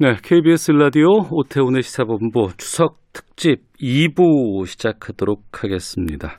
[0.00, 6.38] 네, KBS 라디오 오태훈의 시사본부 추석 특집 2부 시작하도록 하겠습니다.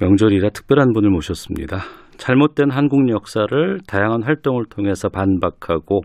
[0.00, 1.84] 명절이라 특별한 분을 모셨습니다.
[2.16, 6.00] 잘못된 한국 역사를 다양한 활동을 통해서 반박하고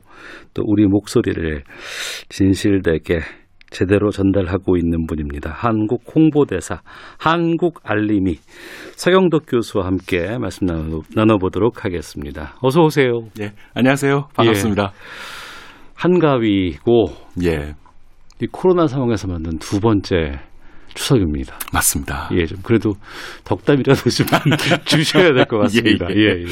[0.53, 1.63] 또 우리 목소리를
[2.30, 3.22] 진실되게
[3.72, 5.50] 제대로 전달하고 있는 분입니다.
[5.50, 6.81] 한국 홍보대사,
[7.17, 8.36] 한국 알림이
[8.95, 12.53] 서경덕 교수와 함께 말씀 나눠, 나눠보도록 하겠습니다.
[12.61, 13.30] 어서 오세요.
[13.41, 14.27] 예, 안녕하세요.
[14.36, 14.94] 반갑습니다.
[15.98, 17.08] 한가위고
[17.44, 17.74] 예,
[18.42, 20.39] 이 코로나 상황에서 만든 두 번째
[20.94, 21.58] 추석입니다.
[21.73, 22.30] 맞습니다.
[22.34, 22.94] 예, 좀 그래도
[23.44, 24.26] 덕담이라도 좀
[24.86, 26.08] 주셔야 될 것 같습니다.
[26.09, 26.42] 예, 예, 예.
[26.42, 26.45] 예.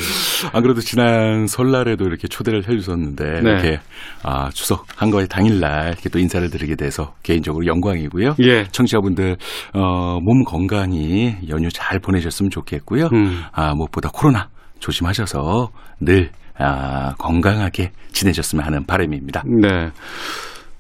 [0.53, 3.49] 안 그래도 지난 설날에도 이렇게 초대를 해주셨는데 네.
[3.49, 3.79] 이렇게
[4.23, 8.35] 아, 추석 한가위 당일날 이렇게 또 인사를 드리게 돼서 개인적으로 영광이고요.
[8.43, 8.65] 예.
[8.65, 9.37] 청취자분들
[9.73, 13.09] 어, 몸 건강히 연휴 잘 보내셨으면 좋겠고요.
[13.13, 13.41] 음.
[13.51, 14.49] 아, 무엇보다 코로나
[14.79, 15.69] 조심하셔서
[16.01, 19.43] 늘 아, 건강하게 지내셨으면 하는 바람입니다.
[19.45, 19.89] 네.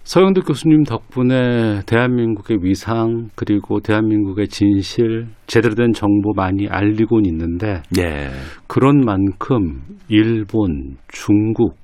[0.03, 8.29] 서영덕 교수님 덕분에 대한민국의 위상 그리고 대한민국의 진실 제대로 된 정보 많이 알리곤 있는데 예.
[8.67, 11.75] 그런 만큼 일본, 중국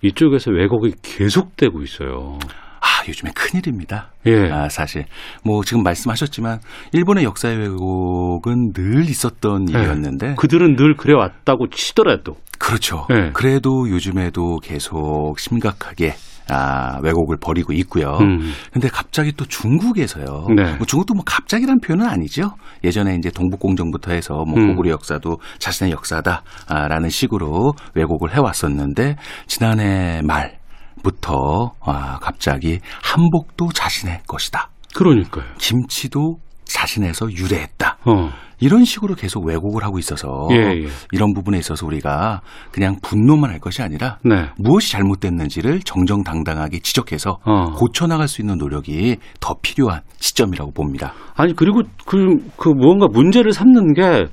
[0.00, 2.38] 이쪽에서 왜곡이 계속되고 있어요.
[2.80, 4.12] 아, 요즘에 큰일입니다.
[4.26, 4.50] 예.
[4.50, 5.04] 아, 사실.
[5.44, 6.60] 뭐, 지금 말씀하셨지만,
[6.92, 9.78] 일본의 역사의 왜곡은 늘 있었던 네.
[9.78, 10.34] 일이었는데.
[10.36, 13.06] 그들은 늘 그래 왔다고 치더라도 그렇죠.
[13.08, 13.30] 네.
[13.32, 16.14] 그래도 요즘에도 계속 심각하게
[16.52, 18.18] 아, 왜곡을 벌이고 있고요.
[18.20, 18.52] 음.
[18.72, 20.46] 근데 갑자기 또 중국에서요.
[20.54, 20.74] 네.
[20.76, 22.54] 뭐 중국도 뭐 갑자기란 표현은 아니죠.
[22.84, 24.68] 예전에 이제 동북공정부터 해서 뭐 음.
[24.68, 29.16] 고구려 역사도 자신의 역사다라는 식으로 왜곡을 해왔었는데
[29.46, 30.59] 지난해 말
[31.02, 34.70] 부터 아, 갑자기 한복도 자신의 것이다.
[34.94, 35.44] 그러니까요.
[35.58, 37.98] 김치도 자신에서 유래했다.
[38.06, 38.30] 어.
[38.60, 40.86] 이런 식으로 계속 왜곡을 하고 있어서 예, 예.
[41.12, 44.50] 이런 부분에 있어서 우리가 그냥 분노만 할 것이 아니라 네.
[44.58, 47.70] 무엇이 잘못됐는지를 정정당당하게 지적해서 어.
[47.74, 51.14] 고쳐나갈 수 있는 노력이 더 필요한 시점이라고 봅니다.
[51.34, 54.26] 아니 그리고 그, 그 무언가 문제를 삼는 게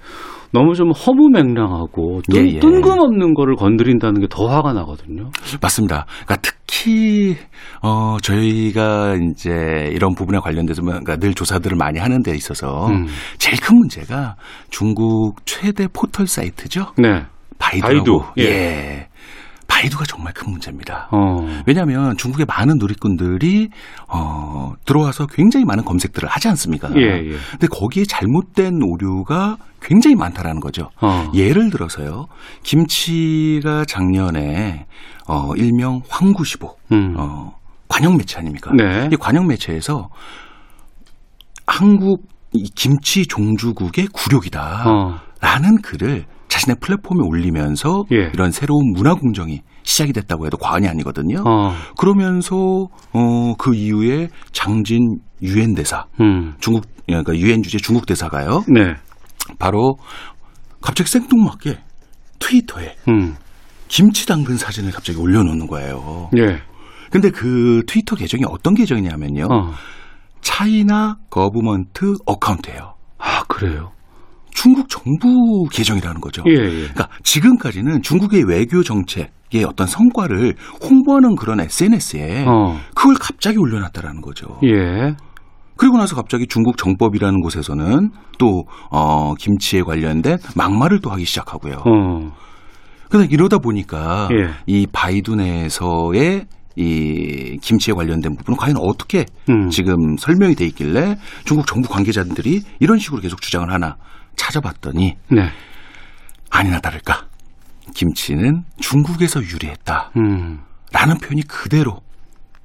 [0.51, 2.59] 너무 좀 허무맹랑하고 뜬, 예, 예.
[2.59, 5.29] 뜬금없는 거를 건드린다는 게 더 화가 나거든요.
[5.61, 6.05] 맞습니다.
[6.25, 7.35] 그러니까 특 히
[7.81, 13.07] 어 저희가 이제 이런 부분에 관련돼서 뭔가 늘 조사들을 많이 하는 데 있어서 음.
[13.37, 14.35] 제일 큰 문제가
[14.69, 16.93] 중국 최대 포털 사이트죠.
[16.97, 17.23] 네.
[17.59, 18.19] 바이두라고.
[18.19, 18.43] 바이두, 예.
[18.43, 19.06] 예.
[19.77, 21.07] 바이두가 정말 큰 문제입니다.
[21.11, 21.45] 어.
[21.67, 23.69] 왜냐하면 중국의 많은 누리꾼들이
[24.07, 26.89] 어, 들어와서 굉장히 많은 검색들을 하지 않습니까?
[26.95, 27.35] 예, 예.
[27.51, 30.89] 근데 거기에 잘못된 오류가 굉장히 많다라는 거죠.
[30.99, 31.31] 어.
[31.35, 32.27] 예를 들어서요,
[32.63, 34.87] 김치가 작년에
[35.27, 37.13] 어, 일명 황구시보 음.
[37.17, 37.55] 어,
[37.87, 38.71] 관영 매체 아닙니까?
[38.75, 39.09] 네.
[39.11, 40.09] 이 관영 매체에서
[41.67, 44.83] 한국 이 김치 종주국의 굴욕이다.
[44.87, 45.19] 어.
[45.39, 46.25] 라는 글을
[46.57, 48.31] 자신의 플랫폼에 올리면서 예.
[48.33, 51.43] 이런 새로운 문화 공정이 시작이 됐다고 해도 과언이 아니거든요.
[51.45, 51.73] 어.
[51.97, 56.55] 그러면서 어, 그 이후에 장진 유엔 대사 음.
[56.59, 58.63] 중국 그러니까 유엔 주재 중국 대사가요.
[58.67, 58.95] 네.
[59.59, 59.97] 바로
[60.81, 61.77] 갑자기 생뚱맞게
[62.39, 63.35] 트위터에 음.
[63.87, 66.29] 김치 담근 사진을 갑자기 올려놓는 거예요.
[66.37, 66.59] 예.
[67.11, 69.47] 근데 그 트위터 계정이 어떤 계정이냐면요.
[69.49, 69.71] 어.
[70.41, 72.95] 차이나 거브먼트 어카운트예요.
[73.19, 73.91] 아, 그래요?
[74.57, 76.41] 중국 정부 계정이라는 거죠.
[76.47, 76.69] 예, 예.
[76.69, 82.75] 그러니까 지금까지는 중국의 외교 정책의 어떤 성과를 홍보하는 그런 SNS에 어.
[82.95, 84.59] 그걸 갑자기 올려놨다라는 거죠.
[84.63, 85.15] 예.
[85.75, 88.09] 그리고 나서 갑자기 중국 정법이라는 곳에서는
[88.39, 91.75] 또 어, 김치에 관련된 막말을 또 하기 시작하고요.
[91.85, 92.31] 어.
[93.09, 94.49] 그래서 이러다 보니까 예.
[94.65, 99.69] 이 바이두 내에서의 이 김치에 관련된 부분은 과연 어떻게 음.
[99.69, 101.15] 지금 설명이 돼 있길래
[101.45, 103.97] 중국 정부 관계자들이 이런 식으로 계속 주장을 하나
[104.37, 105.49] 찾아봤더니 네.
[106.49, 107.27] 아니나 다를까
[107.93, 110.11] 김치는 중국에서 유래했다.
[110.15, 110.59] 음.
[110.93, 111.99] 라는 표현이 그대로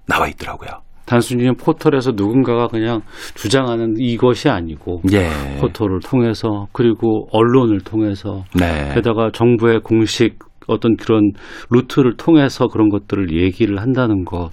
[0.07, 0.83] 나와 있더라고요.
[1.05, 3.03] 단순히 포털에서 누군가가 그냥
[3.35, 5.31] 주장하는 이것이 아니고 예.
[5.61, 8.93] 포털을 통해서 그리고 언론을 통해서 네.
[8.95, 11.33] 게다가 정부의 공식 어떤 그런
[11.71, 14.51] 루트를 통해서 그런 것들을 얘기를 한다는 것.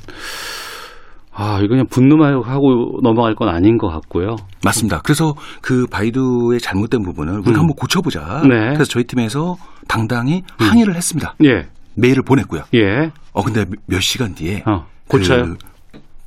[1.41, 4.35] 아, 이거 그냥 분노만 하고 넘어갈 건 아닌 것 같고요.
[4.63, 4.99] 맞습니다.
[5.03, 7.59] 그래서 그 바이두의 잘못된 부분을 우리가 음.
[7.61, 8.41] 한번 고쳐보자.
[8.43, 8.73] 네.
[8.73, 9.57] 그래서 저희 팀에서
[9.87, 11.35] 당당히 항의를 했습니다.
[11.45, 12.63] 예, 메일을 보냈고요.
[12.73, 13.11] 예.
[13.31, 15.45] 어 근데 몇 시간 뒤에 어, 고쳐요?
[15.45, 15.57] 그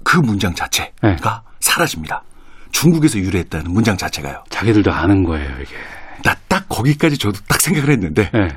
[0.04, 1.16] 그 문장 자체가 네.
[1.60, 2.24] 사라집니다.
[2.72, 4.42] 중국에서 유래했다는 문장 자체가요.
[4.50, 5.74] 자기들도 아는 거예요, 이게.
[6.24, 8.48] 나 딱 거기까지 저도 딱 생각을 했는데 네.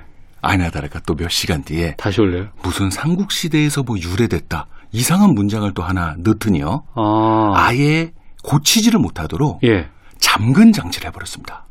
[0.42, 2.48] 아니나 다를까 또 몇 시간 뒤에 다시 올래요?
[2.64, 6.84] 무슨 삼국 시대에서 뭐 유래됐다 이상한 문장을 또 하나 넣더니요.
[6.96, 7.54] 아.
[7.56, 8.12] 아예
[8.44, 9.88] 고치지를 못하도록 예.
[10.18, 11.66] 잠근 장치를 해버렸습니다.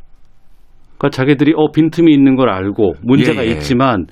[0.98, 3.52] 그러니까 자기들이 어 빈틈이 있는 걸 알고 문제가 예, 예.
[3.52, 4.06] 있지만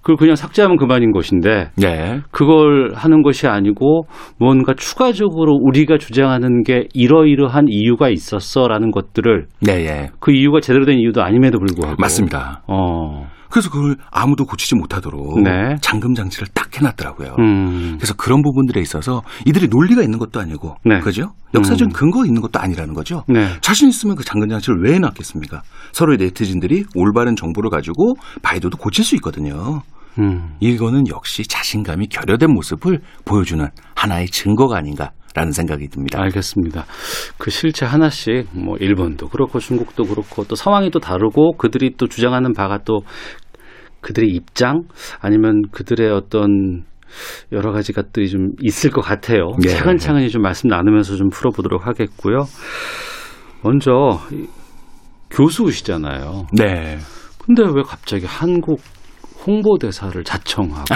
[0.00, 2.20] 그걸 그냥 삭제하면 그만인 것인데 네.
[2.30, 4.06] 그걸 하는 것이 아니고
[4.38, 10.10] 뭔가 추가적으로 우리가 주장하는 게 이러이러한 이유가 있었어라는 것들을 네, 예.
[10.20, 12.62] 그 이유가 제대로 된 이유도 아님에도 불구하고 맞습니다.
[12.66, 13.26] 어.
[13.50, 15.76] 그래서 그걸 아무도 고치지 못하도록 네.
[15.80, 17.36] 잠금 장치를 딱 해놨더라고요.
[17.38, 17.96] 음.
[17.98, 21.00] 그래서 그런 부분들에 있어서 이들이 논리가 있는 것도 아니고, 네.
[21.00, 21.32] 그죠?
[21.54, 21.92] 역사적 음.
[21.92, 23.24] 근거가 있는 것도 아니라는 거죠.
[23.26, 23.48] 네.
[23.60, 25.62] 자신 있으면 그 잠금 장치를 왜 해놨겠습니까?
[25.92, 29.82] 서로의 네티즌들이 올바른 정보를 가지고 바이도도 고칠 수 있거든요.
[30.18, 30.54] 음.
[30.60, 36.20] 이거는 역시 자신감이 결여된 모습을 보여주는 하나의 증거가 아닌가 라는 생각이 듭니다.
[36.20, 36.84] 알겠습니다.
[37.38, 42.52] 그 실체 하나씩 뭐 일본도 그렇고 중국도 그렇고 또 상황이 또 다르고 그들이 또 주장하는
[42.54, 43.02] 바가 또
[44.00, 44.82] 그들의 입장
[45.20, 46.84] 아니면 그들의 어떤
[47.52, 49.52] 여러 가지 것들이 좀 있을 것 같아요.
[49.62, 49.68] 네.
[49.68, 52.44] 차근차근히 좀 말씀 나누면서 좀 풀어보도록 하겠고요.
[53.62, 53.90] 먼저
[54.32, 54.46] 이
[55.30, 56.46] 교수시잖아요.
[56.52, 56.98] 네.
[57.44, 58.80] 근데 왜 갑자기 한국
[59.48, 60.94] 홍보대사를 자청하고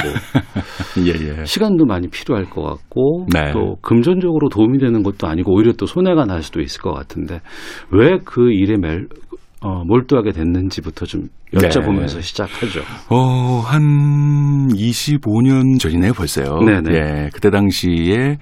[1.07, 1.45] 예, 예.
[1.45, 3.51] 시간도 많이 필요할 것 같고 네.
[3.53, 7.41] 또 금전적으로 도움이 되는 것도 아니고 오히려 또 손해가 날 수도 있을 것 같은데
[7.91, 9.07] 왜 그 일에 멜,
[9.61, 12.21] 어, 몰두하게 됐는지부터 좀 여쭤보면서 네.
[12.21, 12.81] 시작하죠.
[13.11, 16.59] 어, 한 25년 전이네요, 벌써요.
[16.65, 16.95] 네네.
[16.95, 18.39] 예, 그때 당시에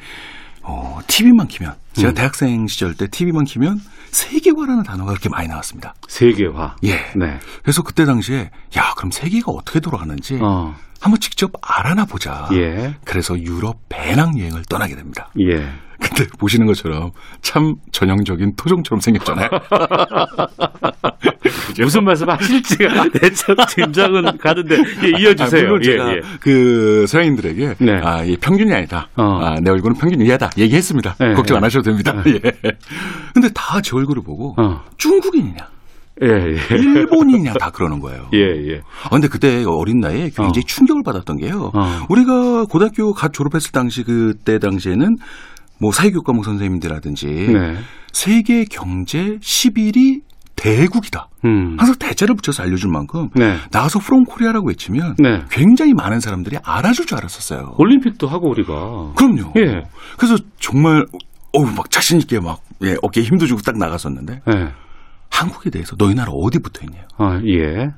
[0.62, 2.14] 어, TV만 키면 제가 음.
[2.14, 3.78] 대학생 시절 때 TV만 키면
[4.10, 5.94] 세계화라는 단어가 그렇게 많이 나왔습니다.
[6.08, 6.76] 세계화.
[6.84, 6.96] 예.
[7.16, 7.38] 네.
[7.62, 10.74] 그래서 그때 당시에 야, 그럼 세계가 어떻게 돌아가는지 어.
[11.00, 12.48] 한번 직접 알아나 보자.
[12.52, 12.96] 예.
[13.04, 15.30] 그래서 유럽 배낭 여행을 떠나게 됩니다.
[15.40, 15.72] 예.
[16.00, 17.10] 근데 보시는 것처럼
[17.42, 19.48] 참 전형적인 토종처럼 생겼잖아요.
[21.80, 25.62] 무슨 말씀 하실지가 대충 짐작은 가는데 예, 이어주세요.
[25.62, 26.20] 아, 물론 예, 제가 예.
[26.40, 27.92] 그 서양인들에게 네.
[28.02, 29.08] 아, 이 평균이 아니다.
[29.16, 29.40] 어.
[29.42, 30.50] 아, 내 얼굴은 평균 이하다.
[30.58, 31.16] 얘기했습니다.
[31.18, 31.66] 네, 걱정 안 네.
[31.66, 32.22] 하셔도 됩니다.
[32.26, 32.40] 예.
[33.32, 34.82] 근데 다 제 얼굴을 보고 어.
[34.98, 35.56] 중국인이냐,
[36.22, 36.58] 예, 예.
[36.76, 38.28] 일본인이냐 다 그러는 거예요.
[38.34, 38.38] 예,
[38.72, 38.82] 예.
[39.04, 40.62] 아, 근데 그때 어린 나이에 굉장히 어.
[40.66, 41.70] 충격을 받았던 게요.
[41.72, 42.06] 어.
[42.10, 45.16] 우리가 고등학교 갓 졸업했을 당시 그때 당시에는
[45.80, 47.78] 뭐 사회교과목 선생님들이라든지 네.
[48.12, 50.20] 세계 경제 11위
[50.56, 51.28] 대국이다.
[51.46, 51.76] 음.
[51.78, 53.56] 항상 대자를 붙여서 알려줄 만큼 네.
[53.70, 55.40] 나와서 from Korea라고 외치면 네.
[55.50, 57.76] 굉장히 많은 사람들이 알아줄 줄 알았었어요.
[57.78, 59.12] 올림픽도 하고 우리가.
[59.16, 59.54] 그럼요.
[59.56, 59.82] 예.
[60.18, 61.06] 그래서 정말
[61.52, 64.72] 어우 막 자신 있게 막 예, 어깨에 힘도 주고 딱 나갔었는데 예.
[65.30, 67.06] 한국에 대해서 너희 나라 어디 붙어 있냐?
[67.16, 67.88] 아, 예.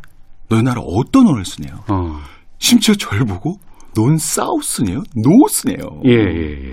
[0.48, 1.80] 너희 나라 어떤 언어를 쓰네요?
[1.88, 2.20] 어.
[2.58, 3.56] 심지어 절 보고
[3.96, 5.02] 넌 사우스네요?
[5.16, 6.02] 노스네요.
[6.06, 6.70] 예, 예, 예.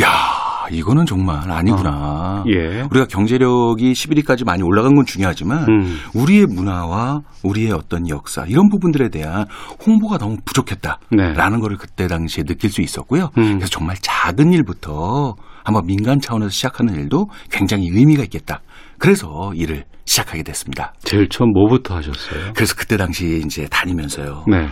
[0.00, 2.44] 야, 이거는 정말 아니구나.
[2.48, 2.82] 예.
[2.90, 5.98] 우리가 경제력이 11위까지 많이 올라간 건 중요하지만 음.
[6.14, 9.44] 우리의 문화와 우리의 어떤 역사 이런 부분들에 대한
[9.86, 11.60] 홍보가 너무 부족했다라는 네.
[11.60, 13.30] 거를 그때 당시에 느낄 수 있었고요.
[13.36, 13.56] 음.
[13.56, 15.34] 그래서 정말 작은 일부터
[15.64, 18.62] 한번 민간 차원에서 시작하는 일도 굉장히 의미가 있겠다.
[18.98, 20.94] 그래서 일을 시작하게 됐습니다.
[21.04, 22.52] 제일 처음 뭐부터 하셨어요?
[22.54, 24.44] 그래서 그때 당시에 이제 다니면서요.
[24.48, 24.68] 네.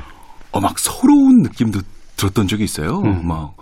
[0.52, 1.80] 어, 막 서러운 느낌도
[2.16, 3.00] 들었던 적이 있어요.
[3.00, 3.26] 음.
[3.26, 3.54] 막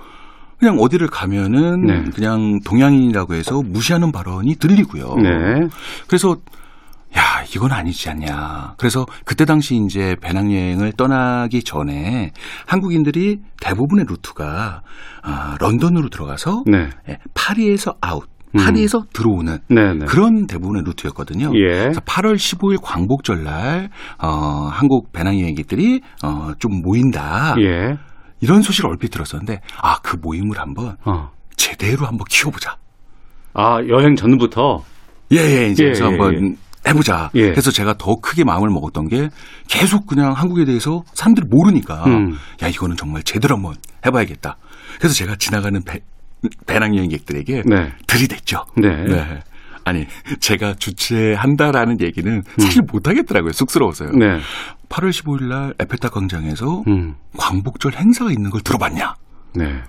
[0.58, 2.04] 그냥 어디를 가면은 네.
[2.14, 5.14] 그냥 동양인이라고 해서 무시하는 발언이 들리고요.
[5.16, 5.68] 네.
[6.08, 6.36] 그래서
[7.16, 8.74] 야 이건 아니지 않냐.
[8.76, 12.32] 그래서 그때 당시 이제 배낭여행을 떠나기 전에
[12.66, 14.82] 한국인들이 대부분의 루트가
[15.22, 16.90] 아, 런던으로 들어가서 네.
[17.08, 18.64] 예, 파리에서 아웃, 음.
[18.64, 20.06] 파리에서 들어오는 네, 네.
[20.06, 21.52] 그런 대부분의 루트였거든요.
[21.54, 21.78] 예.
[21.82, 27.54] 그래서 8월 15일 광복절 날 어, 한국 배낭여행객들이 어, 좀 모인다.
[27.60, 27.96] 예.
[28.40, 31.30] 이런 소식을 얼핏 들었었는데 아 그 모임을 한번 어.
[31.56, 32.76] 제대로 한번 키워보자.
[33.54, 34.84] 아, 여행 전부터
[35.32, 37.30] 예예 이제 예, 예, 한번 해보자.
[37.34, 37.50] 예.
[37.50, 39.28] 그래서 제가 더 크게 마음을 먹었던 게
[39.66, 42.38] 계속 그냥 한국에 대해서 사람들이 모르니까 음.
[42.62, 43.74] 야 이거는 정말 제대로 한번
[44.06, 44.56] 해봐야겠다.
[44.98, 46.00] 그래서 제가 지나가는 배,
[46.66, 47.92] 배낭 여행객들에게 네.
[48.06, 48.64] 들이댔죠.
[48.76, 49.42] 네.
[49.84, 50.06] 아니
[50.40, 53.52] 제가 주최한다라는 얘기는 사실 못하겠더라고요.
[53.52, 54.10] 쑥스러워서요.
[54.10, 54.18] 음.
[54.20, 54.38] 네.
[54.88, 57.14] 8월 15일 날 에펠탑 광장에서 음.
[57.36, 59.14] 광복절 행사가 있는 걸 들어봤냐?
[59.54, 59.82] 네.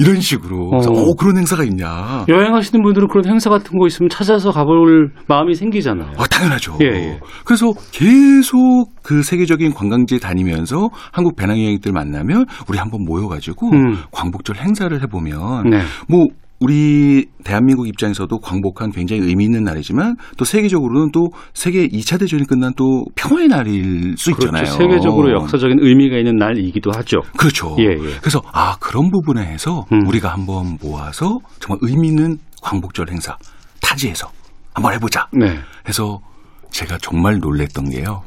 [0.00, 0.78] 이런 식으로 어.
[0.78, 2.24] 어, 그런 행사가 있냐?
[2.26, 6.12] 여행하시는 분들은 그런 행사 같은 거 있으면 찾아서 가볼 마음이 생기잖아요.
[6.16, 6.78] 어, 당연하죠.
[6.80, 7.20] 예, 예.
[7.44, 13.98] 그래서 계속 그 세계적인 관광지 다니면서 한국 배낭여행들 만나면 우리 한번 모여가지고 음.
[14.10, 15.82] 광복절 행사를 해보면 네.
[16.08, 16.28] 뭐
[16.60, 22.72] 우리 대한민국 입장에서도 광복한 굉장히 의미 있는 날이지만 또 세계적으로는 또 세계 2차 대전이 끝난
[22.76, 24.64] 또 평화의 날일 수 있잖아요.
[24.64, 24.76] 그렇죠.
[24.76, 27.22] 세계적으로 역사적인 의미가 있는 날이기도 하죠.
[27.36, 27.76] 그렇죠.
[27.78, 28.18] 예, 예.
[28.20, 30.06] 그래서 아 그런 부분에 해서 음.
[30.06, 33.38] 우리가 한번 모아서 정말 의미 있는 광복절 행사
[33.80, 34.30] 타지에서
[34.74, 35.26] 한번 해보자.
[35.32, 35.58] 네.
[35.88, 36.20] 해서
[36.70, 38.22] 제가 정말 놀랬던 게요.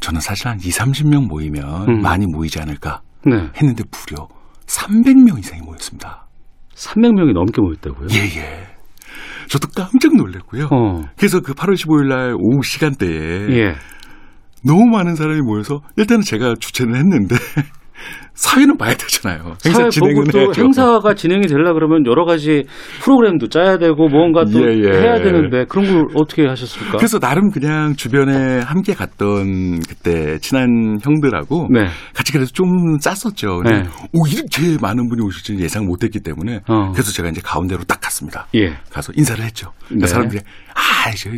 [0.00, 2.00] 저는 사실 한 2, 30명 모이면 음.
[2.00, 3.36] 많이 모이지 않을까 네.
[3.56, 4.26] 했는데 무려
[4.66, 6.26] 300명 이상이 모였습니다.
[6.80, 8.08] 300명이 넘게 모였다고요?
[8.12, 8.66] 예, 예.
[9.48, 10.68] 저도 깜짝 놀랐고요.
[10.70, 11.02] 어.
[11.16, 13.74] 그래서 그 8월 15일 날 오후 시간대에 예.
[14.64, 17.34] 너무 많은 사람이 모여서 일단은 제가 주최는 했는데
[18.40, 19.54] 사회는 봐야 되잖아요.
[19.66, 20.24] 행사 진행은.
[20.56, 22.64] 행사가 진행이 되려 그러면 여러 가지
[23.02, 24.88] 프로그램도 짜야 되고 뭔가 또 예, 예.
[24.88, 26.96] 해야 되는데 그런 걸 어떻게 하셨습니까?
[26.96, 31.86] 그래서 나름 그냥 주변에 함께 갔던 그때 친한 형들하고 네.
[32.14, 33.60] 같이 그래서 좀 짰었죠.
[33.62, 33.82] 네.
[34.14, 36.92] 오 이렇게 많은 분이 오실 줄 예상 못했기 때문에 어.
[36.92, 38.46] 그래서 제가 이제 가운데로 딱 갔습니다.
[38.54, 38.70] 예.
[38.90, 39.72] 가서 인사를 했죠.
[39.84, 40.12] 그러니까 네.
[40.12, 40.40] 사람들이
[40.74, 41.30] 아, 저,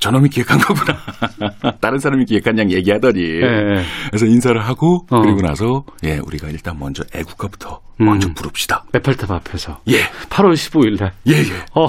[0.00, 0.98] 저놈이 기획한 거구나.
[1.80, 3.20] 다른 사람이 기획한 양 얘기하더니.
[3.20, 3.84] 예, 예.
[4.08, 5.20] 그래서 인사를 하고 어.
[5.20, 8.06] 그리고 나서 예 우리가 일단 먼저 애국가부터 음.
[8.06, 8.84] 먼저 부릅시다.
[8.94, 11.12] 에펠탑 앞에서 예, 8월 15일 날.
[11.28, 11.64] 예, 예.
[11.74, 11.86] 어.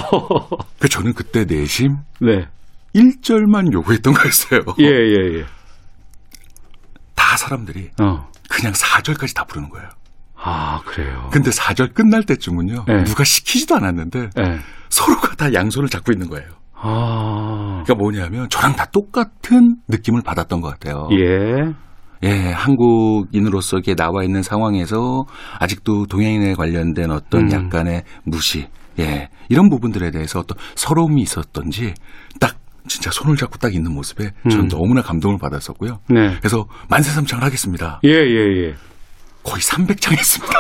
[0.78, 2.48] 그 저는 그때 내심 네.
[2.94, 4.66] 1절만 요구했던 거였어요.
[4.80, 5.46] 예, 예, 예.
[7.16, 8.30] 다 사람들이 어.
[8.50, 9.88] 그냥 4절까지 다 부르는 거예요.
[10.36, 11.30] 아, 그래요.
[11.32, 12.86] 근데 4절 끝날 때쯤은요.
[12.88, 13.04] 네.
[13.06, 14.60] 누가 시키지도 않았는데 예.
[14.90, 16.61] 서로가 다 양손을 잡고 있는 거예요.
[16.82, 17.84] 아.
[17.84, 21.08] 그러니까 뭐냐면 저랑 다 똑같은 느낌을 받았던 것 같아요.
[21.12, 21.74] 예.
[22.24, 25.26] 예, 한국인으로서 이게 나와 있는 상황에서
[25.60, 27.52] 아직도 동양인에 관련된 어떤 음.
[27.52, 28.68] 약간의 무시,
[29.00, 31.94] 예, 이런 부분들에 대해서 어떤 서러움이 있었던지
[32.40, 32.58] 딱
[32.88, 34.68] 진짜 손을 잡고 딱 있는 모습에 저는 음.
[34.70, 36.00] 너무나 감동을 받았었고요.
[36.10, 36.36] 네.
[36.40, 38.00] 그래서 만세 삼창을 하겠습니다.
[38.04, 38.74] 예, 예, 예.
[39.44, 40.54] 거의 300창 했습니다.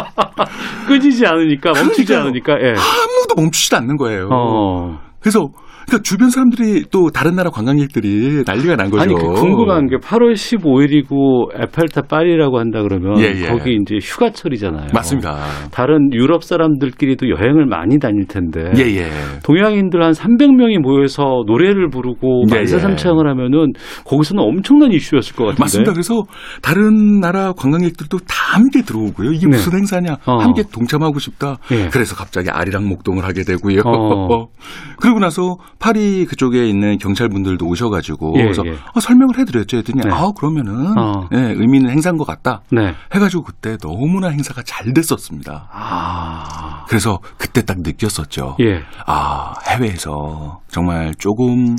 [0.88, 2.14] 끊이지 않으니까, 멈추지.
[2.14, 2.68] 않으니까, 예.
[2.70, 4.28] 아무도 멈추지도 않는 거예요.
[4.32, 5.07] 어.
[5.20, 5.52] 그래서
[5.88, 9.02] 그러니까 주변 사람들이 또 다른 나라 관광객들이 난리가 난 거죠.
[9.02, 13.46] 아니, 그 궁금한 게 8월 15일이고 에펠탑 파리라고 한다 그러면 예, 예.
[13.46, 14.88] 거기 이제 휴가철이잖아요.
[14.92, 15.38] 맞습니다.
[15.72, 18.70] 다른 유럽 사람들끼리도 여행을 많이 다닐 텐데.
[18.76, 19.08] 예, 예.
[19.44, 23.72] 동양인들 한 300명이 모여서 노래를 부르고 예, 만세삼창을 하면은
[24.04, 25.62] 거기서는 엄청난 이슈였을 것 같은데.
[25.62, 25.92] 맞습니다.
[25.92, 26.22] 그래서
[26.60, 29.32] 다른 나라 관광객들도 다 함께 들어오고요.
[29.32, 29.56] 이게 네.
[29.56, 30.16] 무슨 행사냐?
[30.26, 30.36] 어.
[30.38, 31.56] 함께 동참하고 싶다.
[31.72, 31.88] 예.
[31.90, 33.80] 그래서 갑자기 아리랑 목동을 하게 되고요.
[33.86, 34.48] 어.
[35.00, 38.76] 그리고 나서 파리 그쪽에 있는 경찰분들도 오셔가지고 예, 그래서 예.
[38.94, 39.76] 어, 설명을 해드렸죠.
[39.78, 40.10] 했더니 네.
[40.10, 41.28] 아 그러면은 어.
[41.32, 42.62] 예, 의미 있는 행사인 것 같다.
[42.70, 42.94] 네.
[43.14, 45.68] 해가지고 그때 너무나 행사가 잘 됐었습니다.
[45.72, 46.84] 아.
[46.88, 48.56] 그래서 그때 딱 느꼈었죠.
[48.60, 48.82] 예.
[49.06, 51.76] 아 해외에서 정말 조금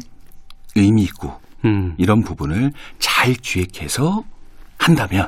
[0.75, 1.33] 의미 있고
[1.65, 1.93] 음.
[1.97, 4.23] 이런 부분을 잘 기획해서
[4.77, 5.27] 한다면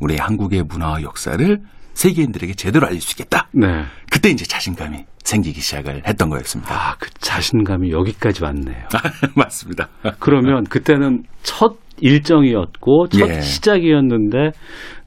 [0.00, 1.60] 우리 한국의 문화와 역사를
[1.98, 3.48] 세계인들에게 제대로 알릴 수 있겠다.
[3.52, 3.66] 네.
[4.10, 6.72] 그때 이제 자신감이 생기기 시작을 했던 거였습니다.
[6.72, 8.84] 아, 그 자신감이 여기까지 왔네요.
[9.34, 9.88] 맞습니다.
[10.20, 13.40] 그러면 그때는 첫 일정이었고 첫 예.
[13.40, 14.52] 시작이었는데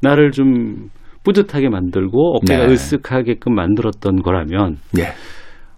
[0.01, 0.89] 나를 좀
[1.24, 2.74] 뿌듯하게 만들고 어깨가 네.
[2.74, 5.13] 으쓱하게끔 만들었던 거라면 예.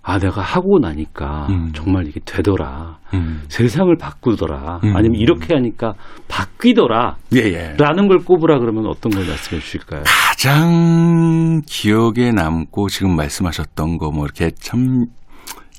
[0.06, 1.72] 아 내가 하고 나니까 음.
[1.74, 3.44] 정말 이게 되더라 음.
[3.48, 4.96] 세상을 바꾸더라 음.
[4.98, 5.94] 아니면 이렇게 하니까
[6.28, 7.76] 바뀌더라 예, 예.
[7.78, 10.04] 라는 걸 꼽으라 그러면 어떤 걸 말씀해 주실까요?
[10.06, 15.06] 가장 기억에 남고 지금 말씀하셨던 거 뭐 이렇게 참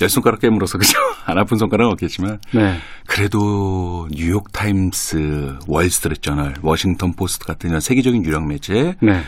[0.01, 0.99] 열 손가락 깨물어서 그죠?
[1.25, 2.75] 안 아픈 손가락은 없겠지만 네.
[3.07, 9.21] 그래도 뉴욕 타임스, 월스트리트저널, 워싱턴 포스트 같은 이런 세계적인 유력 매체 네.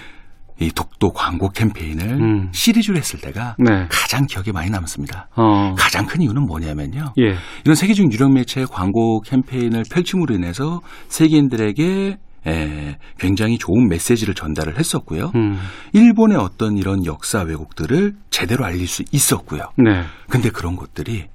[0.58, 2.48] 이 독도 광고 캠페인을 음.
[2.52, 3.86] 시리즈로 했을 때가 네.
[3.90, 5.28] 가장 기억에 많이 남습니다.
[5.36, 5.74] 어.
[5.76, 7.12] 가장 큰 이유는 뭐냐면요.
[7.18, 7.36] 예.
[7.64, 15.32] 이런 세계적인 유력 매체의 광고 캠페인을 펼침으로 인해서 세계인들에게 에, 굉장히 좋은 메시지를 전달을 했었고요.
[15.34, 15.58] 음.
[15.92, 19.62] 일본의 어떤 이런 역사 왜곡들을 제대로 알릴 수 있었고요.
[19.76, 20.04] 네.
[20.28, 21.26] 근데 그런 것들이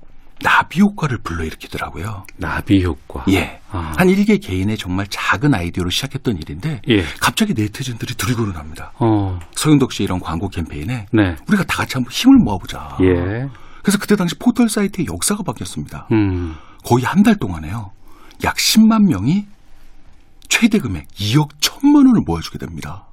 [0.44, 2.26] 나비 효과를 불러일으키더라고요.
[2.38, 3.24] 나비 효과.
[3.30, 3.60] 예.
[3.72, 3.94] 아.
[3.98, 7.04] 한 일개 개인의 정말 작은 아이디어로 시작했던 일인데 예.
[7.20, 8.92] 갑자기 네티즌들이 두리고를 합니다.
[9.00, 9.40] 어.
[9.56, 11.36] 서윤덕 씨 이런 광고 캠페인에 네.
[11.48, 12.98] 우리가 다 같이 한번 힘을 모아보자.
[13.02, 13.48] 예.
[13.84, 16.08] 그래서 그때 당시 포털 사이트의 역사가 바뀌었습니다.
[16.12, 16.56] 음.
[16.84, 17.92] 거의 한 달 동안에요.
[18.44, 19.46] 약 10만 명이
[20.50, 23.06] 최대 금액 2억 1천만 원을 모아주게 됩니다.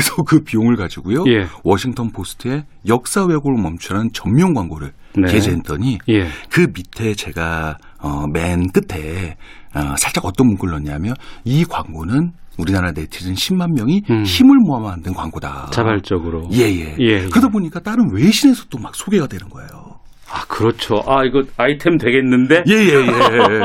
[0.00, 1.24] 그래서 그 비용을 가지고요.
[1.26, 1.46] 예.
[1.62, 5.30] 워싱턴 포스트에 역사 왜곡을 멈추라는 전면 광고를 네.
[5.30, 6.26] 게재했더니 예.
[6.48, 9.36] 그 밑에 제가 어, 맨 끝에
[9.74, 11.14] 어, 살짝 어떤 문구를 넣냐면
[11.44, 14.22] 이 광고는 우리나라 네티즌 10만 명이 음.
[14.24, 15.68] 힘을 모아 만든 광고다.
[15.70, 16.48] 자발적으로.
[16.50, 16.96] 예예.
[16.98, 19.89] 예, 그러다 보니까 다른 외신에서 또 막 소개가 되는 거예요.
[20.32, 21.02] 아, 그렇죠.
[21.06, 22.62] 아, 이거 아이템 되겠는데?
[22.68, 23.64] 예 예 예.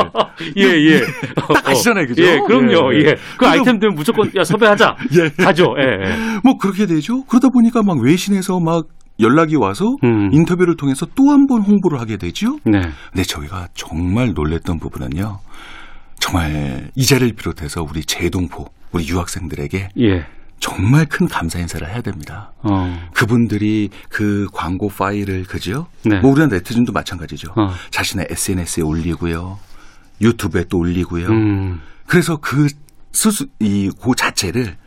[0.58, 0.64] 예,
[0.96, 1.02] 예.
[1.36, 2.24] 딱 아시잖아요, 그죠?
[2.24, 2.94] 예, 그럼요.
[2.96, 3.06] 예, 예.
[3.10, 3.16] 예.
[3.38, 4.96] 그 아이템 되면 무조건, 야, 섭외하자.
[5.18, 5.44] 예.
[5.44, 5.76] 가죠.
[5.78, 6.16] 예, 예.
[6.44, 7.24] 뭐 그렇게 되죠.
[7.26, 8.86] 그러다 보니까 막 외신에서 막
[9.20, 10.30] 연락이 와서 음.
[10.34, 12.58] 인터뷰를 통해서 또 한 번 홍보를 하게 되죠.
[12.66, 12.82] 네.
[13.12, 15.38] 근데 저희가 정말 놀랬던 부분은요.
[16.20, 20.26] 정말 이 자리를 비롯해서 우리 재동포, 우리 유학생들에게 예.
[20.60, 22.52] 정말 큰 감사 인사를 해야 됩니다.
[22.64, 23.10] 어.
[23.14, 25.88] 그분들이 그 광고 파일을 그죠?
[26.04, 26.20] 네.
[26.20, 27.52] 뭐 우리나라 네티즌도 마찬가지죠.
[27.56, 27.72] 어.
[27.92, 29.60] 자신의 SNS에 올리고요.
[30.22, 31.28] 유튜브에 또 올리고요.
[31.28, 31.82] 음.
[32.08, 32.68] 그래서 그
[33.12, 34.78] 스스 이그 자체를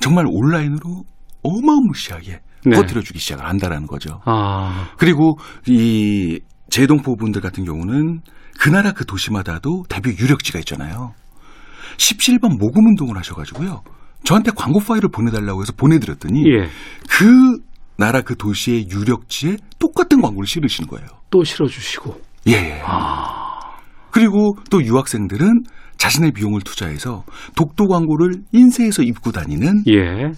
[0.00, 1.04] 정말 온라인으로
[1.42, 2.76] 어마무시하게 네.
[2.76, 4.20] 퍼뜨려주기 시작을 한다라는 거죠.
[4.24, 4.88] 아.
[4.96, 6.40] 그리고 이
[6.70, 8.22] 제동포 분들 같은 경우는
[8.58, 11.14] 그 나라 그 도시마다도 대표 유력지가 있잖아요.
[11.98, 13.82] 17번 모금 운동을 하셔가지고요.
[14.26, 16.68] 저한테 광고 파일을 보내달라고 해서 보내드렸더니 예.
[17.08, 17.58] 그
[17.96, 21.06] 나라 그 도시의 유력지에 똑같은 광고를 실으시는 거예요.
[21.30, 22.20] 또 실어주시고.
[22.48, 22.52] 예.
[22.52, 22.82] 예.
[24.10, 25.62] 그리고 또 유학생들은
[25.96, 30.32] 자신의 비용을 투자해서 독도 광고를 인쇄해서 입고 다니는 예.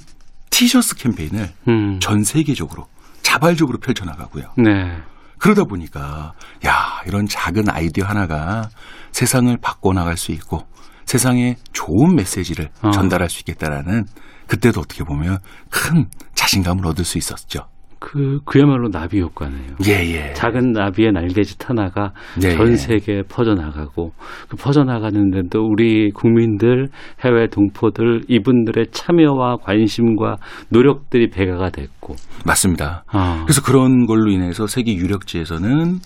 [0.50, 1.98] 티셔츠 캠페인을 음.
[2.00, 2.86] 전 세계적으로
[3.22, 4.52] 자발적으로 펼쳐나가고요.
[4.58, 4.98] 네.
[5.38, 6.32] 그러다 보니까
[6.66, 8.68] 야 이런 작은 아이디어 하나가
[9.12, 10.66] 세상을 바꿔나갈 수 있고
[11.08, 12.90] 세상에 좋은 메시지를 어.
[12.90, 14.04] 전달할 수 있겠다라는
[14.46, 15.38] 그때도 어떻게 보면
[15.70, 17.60] 큰 자신감을 얻을 수 있었죠.
[17.98, 19.76] 그, 그야말로 나비 효과네요.
[19.86, 20.32] 예 예.
[20.34, 22.76] 작은 나비의 날개짓 하나가 네, 전 예.
[22.76, 24.12] 세계에 퍼져나가고
[24.48, 26.90] 그 퍼져나가는데도 우리 국민들
[27.24, 30.36] 해외 동포들 이분들의 참여와 관심과
[30.68, 33.04] 노력들이 배가가 됐고 맞습니다.
[33.10, 36.00] 아, 그래서 그런 걸로 인해서 세계 유력지에서는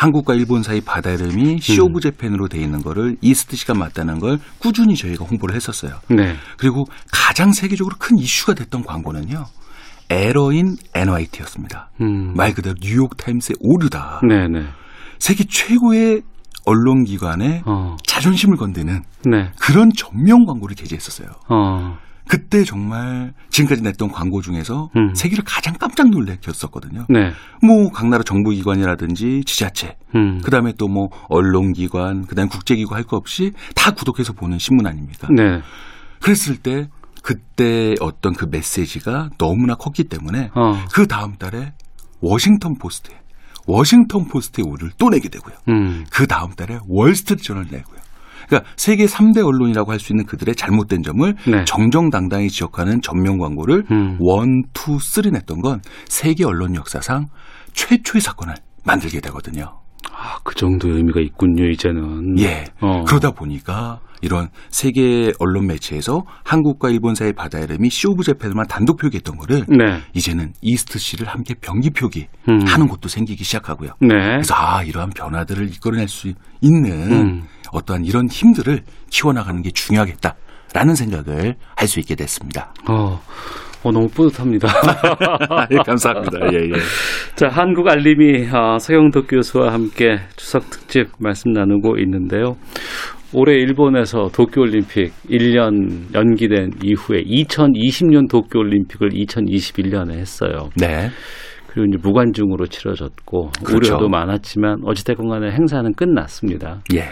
[0.00, 1.58] 한국과 일본 사이 바다 이름이 음.
[1.58, 5.98] Sea of Japan으로 돼 있는 거를 East Sea가 맞다는 걸 꾸준히 저희가 홍보를 했었어요.
[6.08, 6.36] 네.
[6.56, 9.44] 그리고 가장 세계적으로 큰 이슈가 됐던 광고는요.
[10.08, 11.90] Error in NYT였습니다.
[12.00, 12.32] 음.
[12.34, 14.22] 말 그대로 뉴욕 타임스의 오류다.
[14.26, 14.68] 네네.
[15.18, 16.22] 세계 최고의
[16.64, 19.52] 언론기관의 어, 자존심을 건드는 네.
[19.60, 21.28] 그런 전면 광고를 게재했었어요.
[21.50, 21.98] 어,
[22.30, 25.12] 그때 정말 지금까지 냈던 광고 중에서 음.
[25.16, 27.06] 세계를 가장 깜짝 놀래켰었거든요.
[27.08, 27.32] 네.
[27.60, 30.40] 뭐 각 나라 정부 기관이라든지 지자체, 음.
[30.44, 35.26] 그다음에 또 뭐 언론 기관, 그다음에 국제기구 할거 없이 다 구독해서 보는 신문 아닙니까?
[35.34, 35.60] 네.
[36.20, 36.88] 그랬을 때
[37.22, 41.72] 그때 어떤 그 메시지가 너무나 컸기 때문에 어, 그 다음 달에
[42.20, 43.16] 워싱턴 포스트에
[43.66, 45.56] 워싱턴 포스트에 오류를 또 내게 되고요.
[45.68, 46.06] 음.
[46.12, 47.99] 그 다음 달에 월스트리트 저널 내고요.
[48.50, 51.64] 그러니까 세계 3대 언론이라고 할 수 있는 그들의 잘못된 점을 네.
[51.66, 54.16] 정정당당히 지적하는 전면 광고를 음.
[54.18, 57.26] one, two, three 냈던 건 세계 언론 역사상
[57.74, 59.78] 최초의 사건을 만들게 되거든요.
[60.10, 62.38] 아, 그 정도 의미가 있군요, 이제는.
[62.38, 62.64] 예.
[62.80, 63.04] 어.
[63.04, 68.98] 그러다 보니까 이런 세계 언론 매체에서 한국과 일본 사이의 바다 이름이 Sea of Japan만 단독
[68.98, 70.00] 표기했던 거를 네.
[70.14, 72.60] 이제는 East Sea를 함께 병기 표기 음.
[72.66, 73.90] 하는 곳도 생기기 시작하고요.
[74.00, 74.08] 네.
[74.08, 77.42] 그래서 아 이러한 변화들을 이끌어낼 수 있는 음.
[77.72, 82.72] 어떠한 이런 힘들을 키워나가는 게 중요하겠다라는 생각을 할 수 있게 됐습니다.
[82.88, 83.20] 어,
[83.82, 84.68] 어, 너무 뿌듯합니다.
[85.72, 86.38] 예, 감사합니다.
[86.52, 86.72] 예, 예.
[87.34, 92.56] 자, 한국 알림이 아, 서영덕 교수와 함께 추석 특집 말씀 나누고 있는데요.
[93.32, 100.68] 올해 일본에서 도쿄올림픽 1년 연기된 이후에 2020년 도쿄올림픽을 2021년에 했어요.
[100.76, 101.08] 네.
[101.68, 103.94] 그리고 이제 무관중으로 치러졌고 그렇죠.
[103.94, 106.80] 우려도 많았지만 어찌됐건 간에 행사는 끝났습니다.
[106.94, 107.04] 예.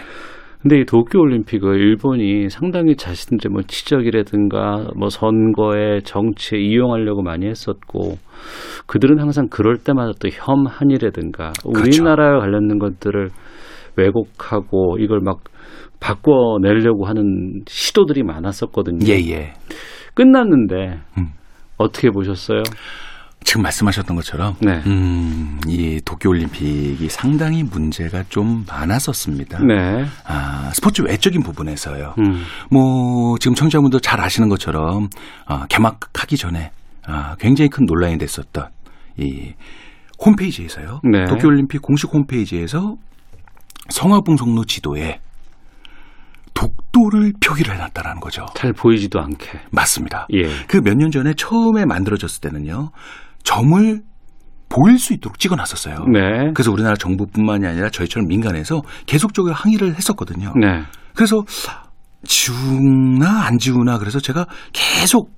[0.61, 8.18] 근데 이 도쿄 올림픽을 일본이 상당히 자신들의 뭐 지적이라든가 뭐 선거에 정치에 이용하려고 많이 했었고
[8.87, 11.81] 그들은 항상 그럴 때마다 또 혐한이라든가 그렇죠.
[11.81, 13.31] 우리나라에 관련된 것들을
[13.97, 15.44] 왜곡하고 이걸 막
[16.01, 19.01] 바꿔내려고 하는 시도들이 많았었거든요.
[19.09, 19.53] 예, 예.
[20.14, 21.29] 끝났는데 음.
[21.77, 22.62] 어떻게 보셨어요?
[23.48, 24.82] 지금 말씀하셨던 것처럼 네.
[24.84, 29.61] 음, 이 도쿄올림픽이 상당히 문제가 좀 많았었습니다.
[29.64, 30.04] 네.
[30.26, 32.14] 아, 스포츠 외적인 부분에서요.
[32.18, 32.42] 음.
[32.70, 35.08] 뭐 지금 청취자분도 잘 아시는 것처럼
[35.46, 36.72] 아, 개막하기 전에
[37.06, 38.66] 아, 굉장히 큰 논란이 됐었던
[39.16, 39.54] 이
[40.22, 41.00] 홈페이지에서요.
[41.11, 41.24] 네.
[41.24, 42.96] 도쿄올림픽 공식 홈페이지에서
[43.88, 45.20] 성화봉송로 지도에
[46.52, 48.44] 독도를 표기를 해놨다라는 거죠.
[48.54, 49.61] 잘 보이지도 않게.
[49.70, 50.26] 맞습니다.
[50.34, 50.42] 예.
[50.66, 52.90] 그 몇 년 전에 처음에 만들어졌을 때는요.
[53.48, 54.02] 점을
[54.68, 56.04] 보일 수 있도록 찍어놨었어요.
[56.12, 56.52] 네.
[56.52, 60.52] 그래서 우리나라 정부뿐만이 아니라 저희처럼 민간에서 계속적으로 항의를 했었거든요.
[60.54, 60.82] 네.
[61.14, 61.42] 그래서
[62.24, 65.34] 지우나 안 지우나 그래서 제가 계속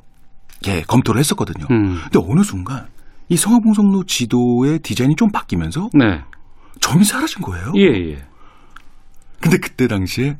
[0.66, 1.66] 예, 검토를 했었거든요.
[1.70, 2.00] 음.
[2.02, 2.88] 근데 어느 순간
[3.28, 6.24] 이 성화봉송로 지도의 디자인이 좀 바뀌면서 네.
[6.80, 7.72] 점이 사라진 거예요.
[7.76, 8.24] 예, 예.
[9.40, 10.36] 근데 그때 당시에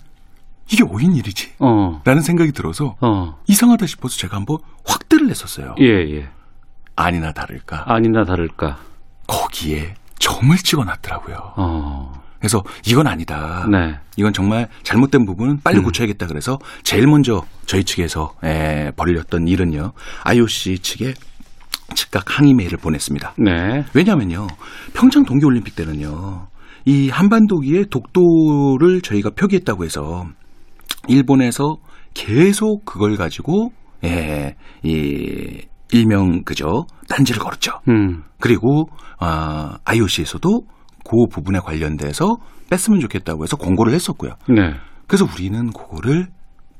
[0.72, 1.52] 이게 오인 일이지?
[1.60, 2.00] 어.
[2.04, 3.38] 라는 생각이 들어서 어.
[3.46, 5.76] 이상하다 싶어서 제가 한번 확대를 했었어요.
[5.78, 6.28] 예, 예.
[6.96, 8.78] 아니나 다를까 아니나 다를까.
[9.26, 11.36] 거기에 점을 찍어 놨더라고요.
[11.56, 12.12] 어.
[12.38, 13.66] 그래서 이건 아니다.
[13.70, 13.94] 네.
[14.16, 15.84] 이건 정말 잘못된 부분은 빨리 음.
[15.84, 16.26] 고쳐야겠다.
[16.26, 19.92] 그래서 제일 먼저 저희 측에서 에, 벌렸던 일은요.
[20.24, 21.30] IOC 측에 측
[21.94, 23.34] 즉각 항의 메일을 보냈습니다.
[23.38, 23.84] 네.
[23.94, 24.46] 왜냐하면요.
[24.94, 26.48] 평창 동계 올림픽 때는요.
[26.86, 30.24] 이 한반도기에 독도를 저희가 표기했다고 해서
[31.08, 31.76] 일본에서
[32.14, 33.72] 계속 그걸 가지고
[34.04, 37.80] 예, 이 일명 그죠 딴지를 걸었죠.
[37.88, 38.22] 음.
[38.38, 40.62] 그리고 아, IOC에서도
[41.04, 42.36] 그 부분에 관련돼서
[42.70, 44.34] 뺐으면 좋겠다고 해서 공고를 했었고요.
[44.48, 44.74] 네.
[45.06, 46.28] 그래서 우리는 그거를